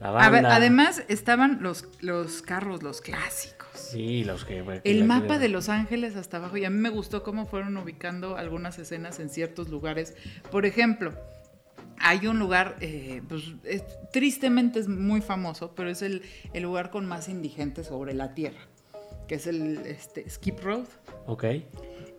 [0.00, 0.26] la banda...
[0.26, 3.57] A ver, además estaban los, los carros, los clásicos.
[3.78, 4.80] Sí, los que...
[4.84, 6.56] El mapa de Los Ángeles hasta abajo.
[6.56, 10.14] Y a mí me gustó cómo fueron ubicando algunas escenas en ciertos lugares.
[10.50, 11.12] Por ejemplo,
[11.98, 16.22] hay un lugar, eh, pues es- tristemente es muy famoso, pero es el,
[16.52, 18.60] el lugar con más indigentes sobre la tierra,
[19.26, 20.84] que es el este, Skip Road.
[21.26, 21.44] Ok.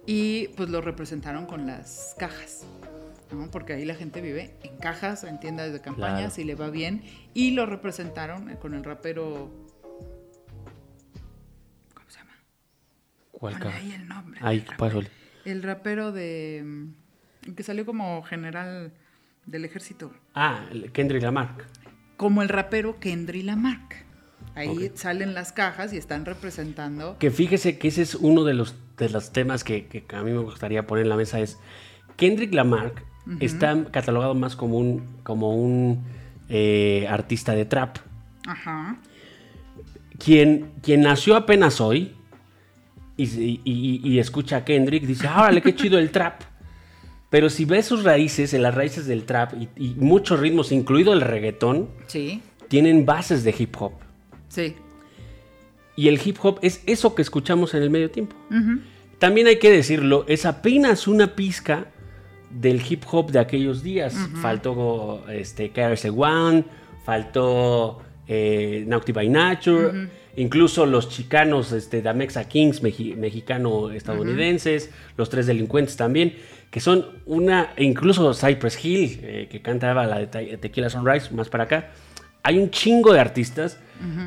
[0.05, 2.66] Y pues lo representaron con las cajas.
[3.32, 3.51] ¿no?
[3.51, 6.32] Porque ahí la gente vive en cajas, en tiendas de campaña, Claro.
[6.32, 7.03] si le va bien.
[7.36, 9.51] Y lo representaron eh, con el rapero.
[13.40, 14.40] ¿Cuál Ponle ahí el nombre.
[14.78, 15.08] Pásale.
[15.46, 16.62] El rapero de.
[16.66, 18.92] mm, que salió como general
[19.46, 20.12] del ejército.
[20.36, 21.56] Ah, Kendrick Lamar.
[22.18, 24.06] Como el rapero Kendry Lamarck.
[24.56, 27.18] Ahí salen las cajas y están representando.
[27.18, 30.32] Que fíjese que ese es uno de los, de los temas que, que a mí
[30.32, 31.58] me gustaría poner en la mesa es
[32.18, 32.94] Kendrick Lamar
[33.40, 36.04] está catalogado más como un, como un
[36.50, 37.98] eh, artista de trap.
[38.48, 38.98] Ajá.
[40.18, 42.16] Quien, quien nació apenas hoy
[43.24, 46.42] y, y- y- y escucha a Kendrick dice, "Ah, órale, qué chido el trap.
[47.30, 51.22] Pero si ves sus raíces, en las raíces del trap y, muchos ritmos, incluido el
[51.22, 52.42] reggaetón, Sí.
[52.70, 53.94] tienen bases de hip hop.
[54.48, 54.76] Sí.
[55.96, 58.36] Y el hip hop es eso que escuchamos en el medio tiempo.
[58.50, 58.80] Ujú.
[59.20, 61.88] También hay que decirlo, es apenas una pizca
[62.50, 64.16] del hip hop de aquellos días.
[64.42, 66.64] Faltó este, KRS One,
[67.06, 70.08] faltó eh, Naughty by Nature,
[70.42, 76.36] incluso los chicanos este, Damexa Kings, mexi- mexicano-estadounidenses, los tres delincuentes también,
[76.72, 81.34] que son una, e incluso Cypress Hill, eh, que cantaba la de Te- Tequila Sunrise,
[81.34, 81.92] más para acá.
[82.44, 83.80] Hay un chingo de artistas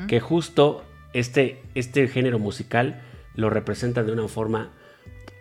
[0.06, 0.84] que justo
[1.14, 3.00] este, este género musical
[3.36, 4.70] lo representan de una forma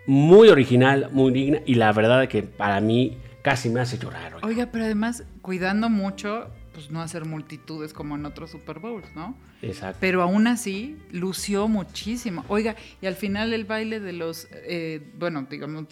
[0.07, 4.35] muy original, muy digna y la verdad que para mí casi me hace llorar.
[4.35, 4.47] oiga.
[4.47, 9.35] Oiga, pero además cuidando mucho, pues no hacer multitudes como en otros Super Bowls, ¿no?
[9.61, 9.97] Exacto.
[9.99, 12.45] Pero aún así lució muchísimo.
[12.47, 15.85] Oiga, y al final el baile de los, eh, bueno, digamos,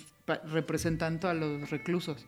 [0.52, 2.26] representando a los reclusos,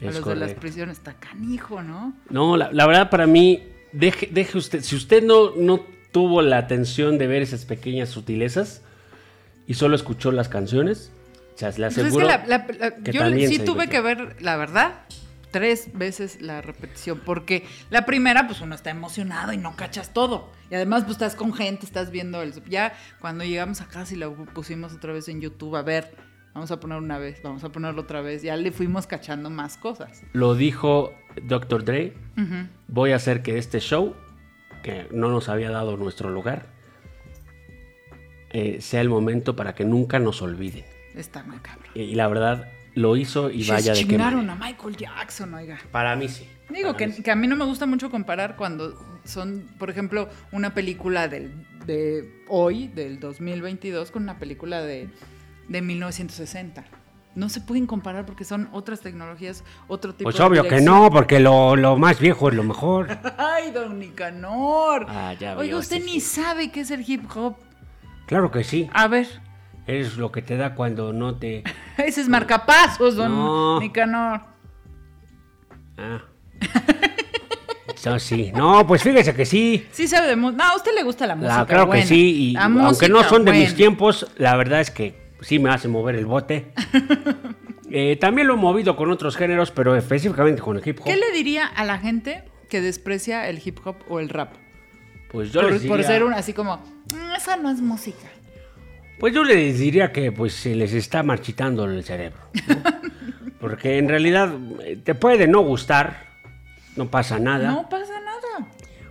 [0.00, 2.14] a los de las prisiones, está canijo, ¿no?
[2.30, 5.80] No, la, la verdad para mí, deje, deje usted, si usted no, no
[6.12, 8.82] tuvo la atención de ver esas pequeñas sutilezas
[9.66, 11.12] y solo escuchó las canciones,
[11.54, 14.00] o sea, le Pues es que aseguro la- la- la- que yo sí tuve que
[14.00, 15.02] ver, la verdad,
[15.52, 20.50] tres veces la repetición, porque la primera, pues uno está emocionado y no cachas todo.
[20.70, 22.52] Y además, pues estás con gente, estás viendo el...
[22.64, 26.16] Ya cuando llegamos a casa y lo pusimos otra vez en YouTube, a ver,
[26.54, 29.76] vamos a poner una vez, vamos a ponerlo otra vez, ya le fuimos cachando más
[29.76, 30.22] cosas.
[30.32, 31.84] Lo dijo Dr.
[31.84, 32.14] Dre,
[32.88, 34.16] voy a hacer que este show,
[34.82, 36.66] que no nos había dado nuestro lugar,
[38.50, 40.84] eh, sea el momento para que nunca nos olviden.
[41.14, 41.90] Está muy cabrón.
[41.94, 44.66] Y la verdad, lo hizo y Se vaya de qué chingaron manera.
[44.66, 45.78] a Michael Jackson, oiga.
[45.90, 46.46] Para mí sí.
[46.68, 47.22] Digo que, mí sí.
[47.22, 51.52] que a mí no me gusta mucho comparar cuando son, por ejemplo, una película del,
[51.86, 55.08] de hoy, del 2022, con una película de,
[55.68, 56.84] de 1960.
[57.34, 61.08] No se pueden comparar porque son otras tecnologías, otro tipo Pues de obvio que no,
[61.10, 63.08] porque lo, lo más viejo es lo mejor.
[63.38, 65.06] Ay, don Nicanor.
[65.08, 66.42] Ah, ya Oiga, vio, usted sí, ni sí.
[66.42, 67.56] sabe qué es el hip hop.
[68.26, 68.88] Claro que sí.
[68.92, 69.26] A ver,
[69.86, 71.64] Es lo que te da cuando no te...
[71.98, 73.80] ese es marcapasos, don No.
[73.80, 74.40] Nicanor.
[75.98, 76.22] Ah.
[77.94, 78.50] Eso sí.
[78.54, 79.86] No, pues fíjese que sí.
[79.92, 80.64] Sí sabe de música.
[80.64, 81.58] No, a usted le gusta la música.
[81.58, 82.02] La- claro buena.
[82.02, 82.50] que sí.
[82.50, 85.88] Y La aunque no son de mis tiempos, la verdad es que sí me hace
[85.88, 86.72] mover el bote.
[87.94, 91.04] Eh, también lo he movido con otros géneros, pero específicamente con el hip hop.
[91.04, 94.54] ¿Qué le diría a la gente que desprecia el hip hop o el rap?
[95.30, 98.28] Pues yo por, les por diría- ser un así como, "Mm, esa no es música.
[99.22, 102.40] Pues yo les diría que pues se les está marchitando el cerebro.
[102.66, 102.74] ¿no?
[103.60, 104.52] Porque en realidad
[104.84, 106.24] eh, te puede no gustar,
[106.96, 108.66] no pasa nada, No pasa nada.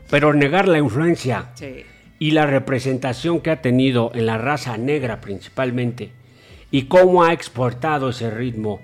[0.09, 1.85] pero negar la influencia Sí.
[2.19, 6.11] y la representación que ha tenido en la raza negra principalmente
[6.71, 8.81] y cómo ha exportado ese ritmo.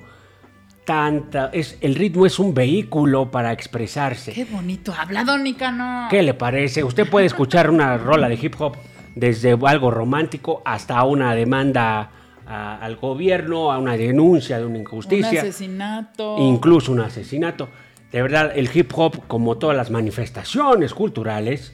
[0.85, 4.31] Tanta, es, el ritmo es un vehículo para expresarse.
[4.31, 6.09] Qué bonito habla, don Nicanor.
[6.09, 6.85] ¿Qué le parece?
[6.85, 8.77] Usted puede escuchar una rola de hip hop
[9.19, 12.11] desde algo romántico hasta una demanda
[12.45, 16.37] a- al gobierno, a una denuncia de una Un injusticia, asesinato.
[16.39, 17.67] incluso un asesinato.
[18.11, 21.73] De verdad, el hip hop, como todas las manifestaciones culturales,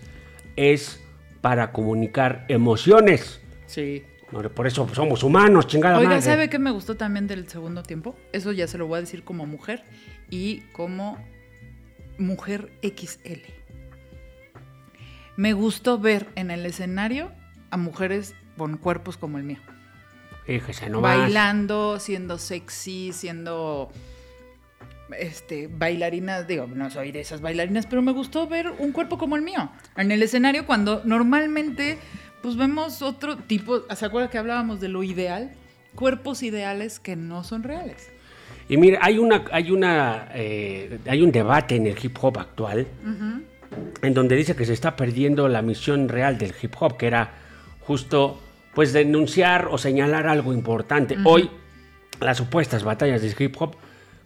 [0.56, 1.00] es
[1.42, 3.40] para comunicar emociones.
[3.68, 4.04] Sí.
[4.32, 6.22] Por por eso somos humanos, chingada Oiga, madre.
[6.24, 8.16] ¿sabe qué me gustó también del segundo tiempo?
[8.32, 9.84] Eso ya se lo voy a decir como mujer
[10.32, 11.20] y como
[12.18, 13.42] mujer XL.
[15.36, 17.32] Me gustó ver en el escenario
[17.72, 19.60] a mujeres con cuerpos como el mío.
[20.46, 21.18] Fíjese nomás.
[21.18, 23.92] bailando, siendo sexy, siendo
[25.18, 29.36] este bailarinas, digo, no soy de esas bailarinas, pero me gustó ver un cuerpo como
[29.36, 31.98] el mío en el escenario cuando normalmente
[32.42, 35.54] pues vemos otro tipo, ¿se acuerda que hablábamos de lo ideal?
[35.96, 38.12] Cuerpos ideales que no son reales.
[38.68, 42.88] Y mire, hay una, hay una, eh, hay un debate en el hip hop actual
[44.02, 47.32] en donde dice que se está perdiendo la misión real del hip hop, que era
[47.82, 48.40] justo,
[48.74, 51.18] pues, denunciar o señalar algo importante.
[51.26, 51.50] Hoy,
[52.20, 53.76] las supuestas batallas del hip hop,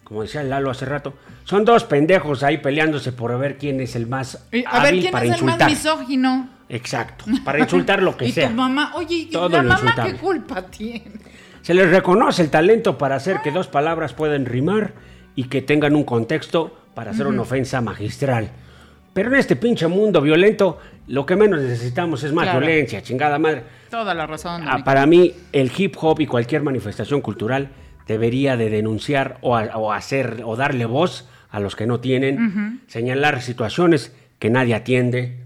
[0.03, 4.07] como decía Lalo hace rato, son dos pendejos ahí peleándose por ver quién es el
[4.07, 5.59] más Y, a ver, hábil ¿quién para es el insultar.
[5.59, 6.49] más misógino?
[6.69, 8.49] Exacto, para insultar lo que y sea.
[8.49, 10.13] tu mamá, oye, ¿y Todo la lo mamá insultable.
[10.13, 11.11] qué culpa tiene?
[11.61, 14.93] Se les reconoce el talento para hacer que dos palabras puedan rimar
[15.35, 18.49] y que tengan un contexto para hacer una ofensa magistral.
[19.17, 22.59] Pero en este pinche mundo violento, lo que menos necesitamos es más Claro.
[22.59, 23.63] violencia, chingada madre.
[23.89, 24.63] Toda la razón.
[24.67, 27.69] Ah, para mí, el hip hop y cualquier manifestación cultural
[28.05, 32.83] debería de denunciar o, a- o hacer o darle voz a los que no tienen,
[32.85, 35.39] señalar situaciones que nadie atiende.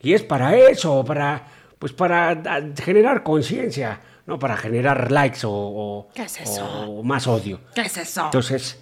[0.00, 1.48] Y es para eso, para
[1.80, 6.64] pues para da- generar conciencia, no para generar likes o, o- ¿Qué es eso?
[6.64, 7.58] o más odio.
[7.74, 8.26] ¿Qué es eso?
[8.26, 8.80] Entonces,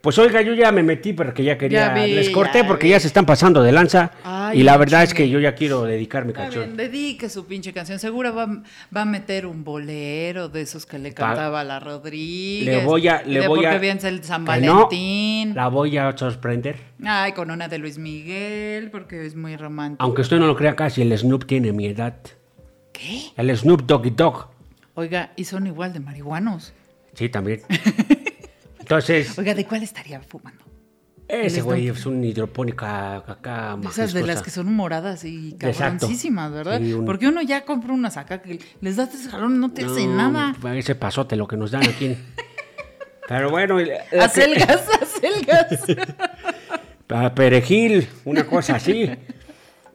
[0.00, 2.84] pues oiga, yo ya me metí porque ya quería, Ya vi, les corté ya porque
[2.86, 2.90] vi.
[2.90, 5.82] ya se están pasando de lanza Ay, y la verdad es que yo ya quiero
[5.82, 6.76] dedicar mi canción.
[6.76, 7.98] dedique su pinche canción.
[7.98, 8.46] Seguro va,
[8.96, 12.66] va a meter un bolero de esos que le cantaba la Rodríguez.
[12.78, 13.72] Le voy a, le de voy a.
[13.72, 15.54] porque el San que no, Valentín.
[15.54, 16.76] la voy a sorprender.
[17.04, 20.02] Ay, con una de Luis Miguel, porque es muy romántico.
[20.04, 22.16] Aunque usted no lo crea casi, el Snoop tiene mi edad.
[22.92, 23.22] ¿Qué?
[23.36, 24.48] El Snoop Doggy Dog.
[24.94, 26.72] Oiga, y son igual de marihuanos.
[27.14, 27.62] Sí, también.
[28.88, 30.64] Entonces, Oiga, ¿de cuál estaría fumando?
[31.28, 36.80] ese güey es un hidropónica acá esas de las que son moradas y cabroncísimas, ¿verdad?
[36.80, 39.84] Sí, un- Porque uno ya compra unas acá que les das tres jalones, no te
[39.84, 40.56] hace No, nada.
[40.74, 42.16] Ese pasote lo que nos dan aquí.
[43.28, 43.76] Pero bueno,
[44.18, 45.84] Acelgas, acelgas.
[47.10, 49.10] a perejil, una cosa así.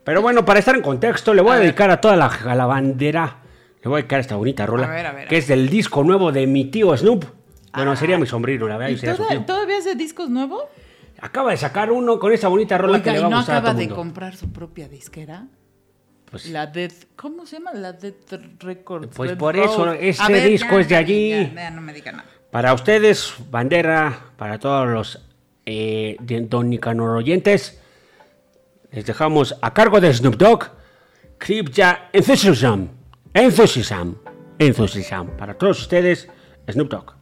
[0.03, 1.65] Pero bueno, para estar en contexto, le voy a, A ver.
[1.65, 3.37] dedicar a toda la, a la bandera.
[3.83, 4.85] Le voy a dedicar esta bonita rola.
[4.85, 7.25] A ver, a ver, que es del disco nuevo de mi tío Snoop.
[7.73, 8.93] Bueno, sería mi sombrero, la verdad.
[8.93, 10.63] ¿Y sería toda- todavía hace discos nuevos?
[11.21, 13.55] Acaba de sacar uno con esa bonita rola que le ¿y va a no gustar
[13.55, 13.95] a todo acaba de mundo.
[13.95, 15.47] comprar su propia disquera?
[16.29, 17.73] Pues, La Dead, ¿cómo se llama?
[17.73, 18.13] La Dead
[18.59, 19.15] Records.
[19.15, 19.95] Pues por Road.
[20.01, 21.29] eso, ver, disco ya, es de allí.
[21.29, 22.25] ya, ya, no me diga nada.
[22.51, 25.19] Para ustedes, bandera, para todos los
[25.65, 27.79] eh, de Don Nicanor oyentes,
[28.91, 30.65] les dejamos a cargo de Snoop Dogg,
[31.37, 32.87] Kripja Enthusiasm.
[33.33, 34.15] Enthusiasm.
[34.59, 35.27] Enthusiasm.
[35.37, 36.27] Para todos ustedes,
[36.69, 37.13] Snoop Dogg.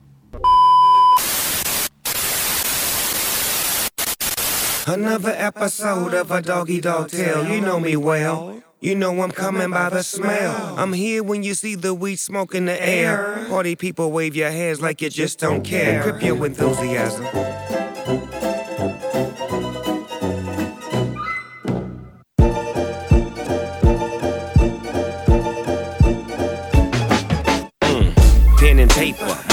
[4.88, 7.48] Another episode of a doggy dog tale.
[7.48, 8.62] You know me well.
[8.80, 10.76] You know I'm coming by the smell.
[10.78, 13.46] I'm here when you see the weed smoke in the air.
[13.48, 16.02] Party people wave your hands like you just don't care.
[16.02, 18.51] Grip your enthusiasm.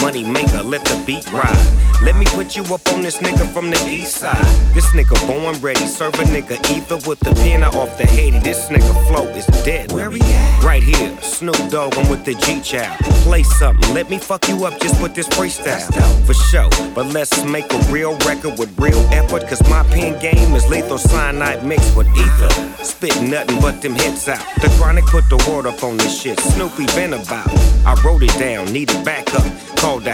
[0.03, 1.78] Money maker, let the beat ride.
[2.03, 4.36] Let me put you up on this nigga from the east side.
[4.74, 8.38] This nigga born ready, serve a nigga either with the pen or off the Haiti.
[8.38, 9.92] This nigga flow is dead.
[9.92, 10.62] Where he at?
[10.62, 12.99] Right here, Snoop Dogg, I'm with the G Child.
[13.26, 15.88] Play something, let me fuck you up just with this freestyle.
[16.24, 19.46] For sure, but let's make a real record with real effort.
[19.49, 22.84] Cause my pen game is lethal cyanide mixed with ether.
[22.84, 24.44] Spit nothing but them hits out.
[24.62, 26.38] The chronic put the word up on this shit.
[26.40, 27.49] Snoopy been about.
[27.84, 29.44] I wrote it down, need needed backup.
[29.89, 30.12] Called the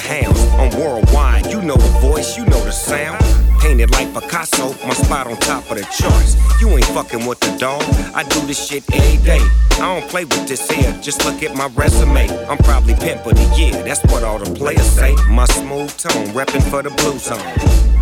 [0.61, 1.47] on worldwide.
[1.47, 3.19] You know the voice, you know the sound.
[3.61, 6.37] Painted like Picasso, my spot on top of the charts.
[6.61, 7.83] You ain't fucking with the dog.
[8.15, 9.41] I do this shit every day.
[9.73, 12.29] I don't play with this here, just look at my resume.
[12.47, 15.13] I'm probably pimp of the year, that's what all the players say.
[15.29, 17.43] My smooth tone, reppin' for the blue zone.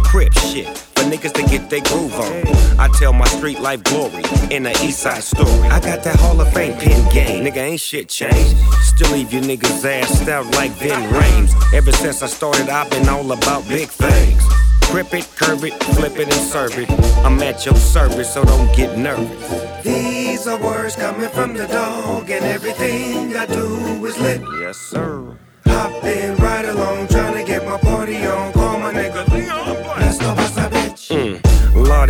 [0.04, 0.68] Crip shit,
[1.02, 2.80] for niggas to get their groove on.
[2.80, 5.68] I tell my street life glory in the east side story.
[5.68, 8.56] I got that Hall of Fame pin game, nigga ain't shit changed.
[8.82, 11.54] Still leave you niggas assed out like Vin Rames.
[11.72, 14.42] Ever since I started, I've been all about big things.
[14.90, 16.90] Grip it, curve it, flip it, and serve it.
[17.24, 19.82] I'm at your service, so don't get nervous.
[19.82, 24.42] These are words coming from the dog, and everything I do is lit.
[24.60, 25.36] Yes, sir.
[25.64, 28.52] Hopping right along, trying to get my party on.
[28.52, 29.31] Call my nigga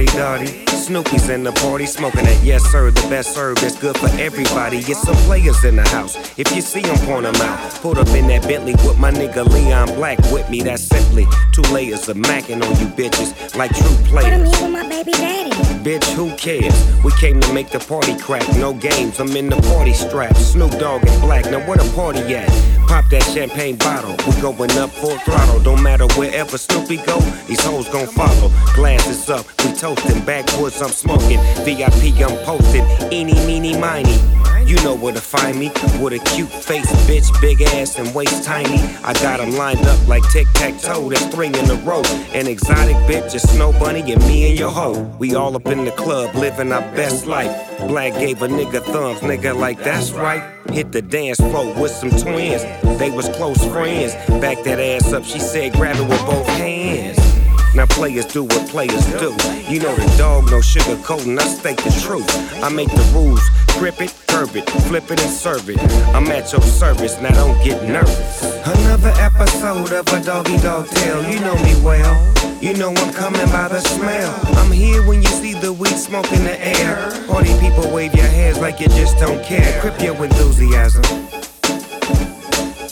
[0.06, 2.42] Lottie Dottie, Snoopy's in the party, smoking it.
[2.42, 4.82] Yes, sir, the best serve that's good for everybody.
[4.82, 6.16] Get some players in the house.
[6.38, 7.70] If you see them, point them out.
[7.80, 10.62] Put up in that Bentley with my nigga Leon Black with me.
[10.62, 14.56] That's simply two layers of macking on you bitches like true Put him players.
[14.56, 15.50] here with my baby daddy.
[15.82, 16.74] Bitch, who cares?
[17.04, 18.46] We came to make the party crack.
[18.56, 20.36] No games, I'm in the party strap.
[20.36, 22.48] Snoop Dogg and Black, now where the party at?
[22.86, 24.14] Pop that champagne bottle.
[24.26, 25.60] We going up full throttle.
[25.60, 28.50] Don't matter wherever Snoopy go, these hoes gon' follow.
[28.74, 30.24] Glasses up, we toasting.
[30.24, 31.38] Backwoods, I'm smoking.
[31.64, 32.84] VIP, I'm posting.
[33.12, 34.18] Eeny, meeny, miny.
[34.64, 35.70] You know where to find me.
[36.00, 38.80] With a cute face, bitch, big ass and waist tiny.
[39.04, 41.10] I got 'em lined up like tic tac toe.
[41.10, 42.02] That's three in a row.
[42.32, 45.10] An exotic bitch, a snow bunny, and me and your hoe.
[45.18, 47.52] We all up in the club, living our best life.
[47.88, 50.42] Black gave a nigga thumbs, nigga, like that's right.
[50.70, 52.62] Hit the dance floor with some twins.
[52.98, 54.14] They was close friends.
[54.40, 57.31] Back that ass up, she said, grab it with both hands.
[57.74, 59.34] Now players do what players do.
[59.66, 61.40] You know the dog, no sugar sugarcoating.
[61.40, 62.28] I state the truth.
[62.62, 63.40] I make the rules.
[63.78, 65.80] Grip it, curb it, flip it and serve it.
[66.14, 67.18] I'm at your service.
[67.22, 68.42] Now don't get nervous.
[68.66, 71.22] Another episode of a doggy dog tale.
[71.30, 72.14] You know me well.
[72.60, 74.38] You know I'm coming by the smell.
[74.58, 77.10] I'm here when you see the weed smoke in the air.
[77.26, 79.80] Party people wave your hands like you just don't care.
[79.80, 81.02] Grip your enthusiasm.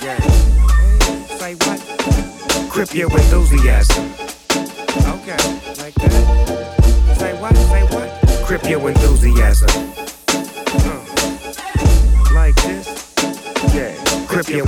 [0.03, 0.21] Yeah.
[1.37, 2.71] Say what?
[2.71, 4.30] Grip your enthusiasm.
[4.97, 5.37] Okay,
[5.79, 7.17] like that.
[7.19, 7.57] Say what?
[7.57, 8.47] Say what?
[8.47, 9.69] Grip your enthusiasm.
[10.85, 13.15] Uh, like this.
[13.75, 13.95] Yeah.
[14.27, 14.67] Grip your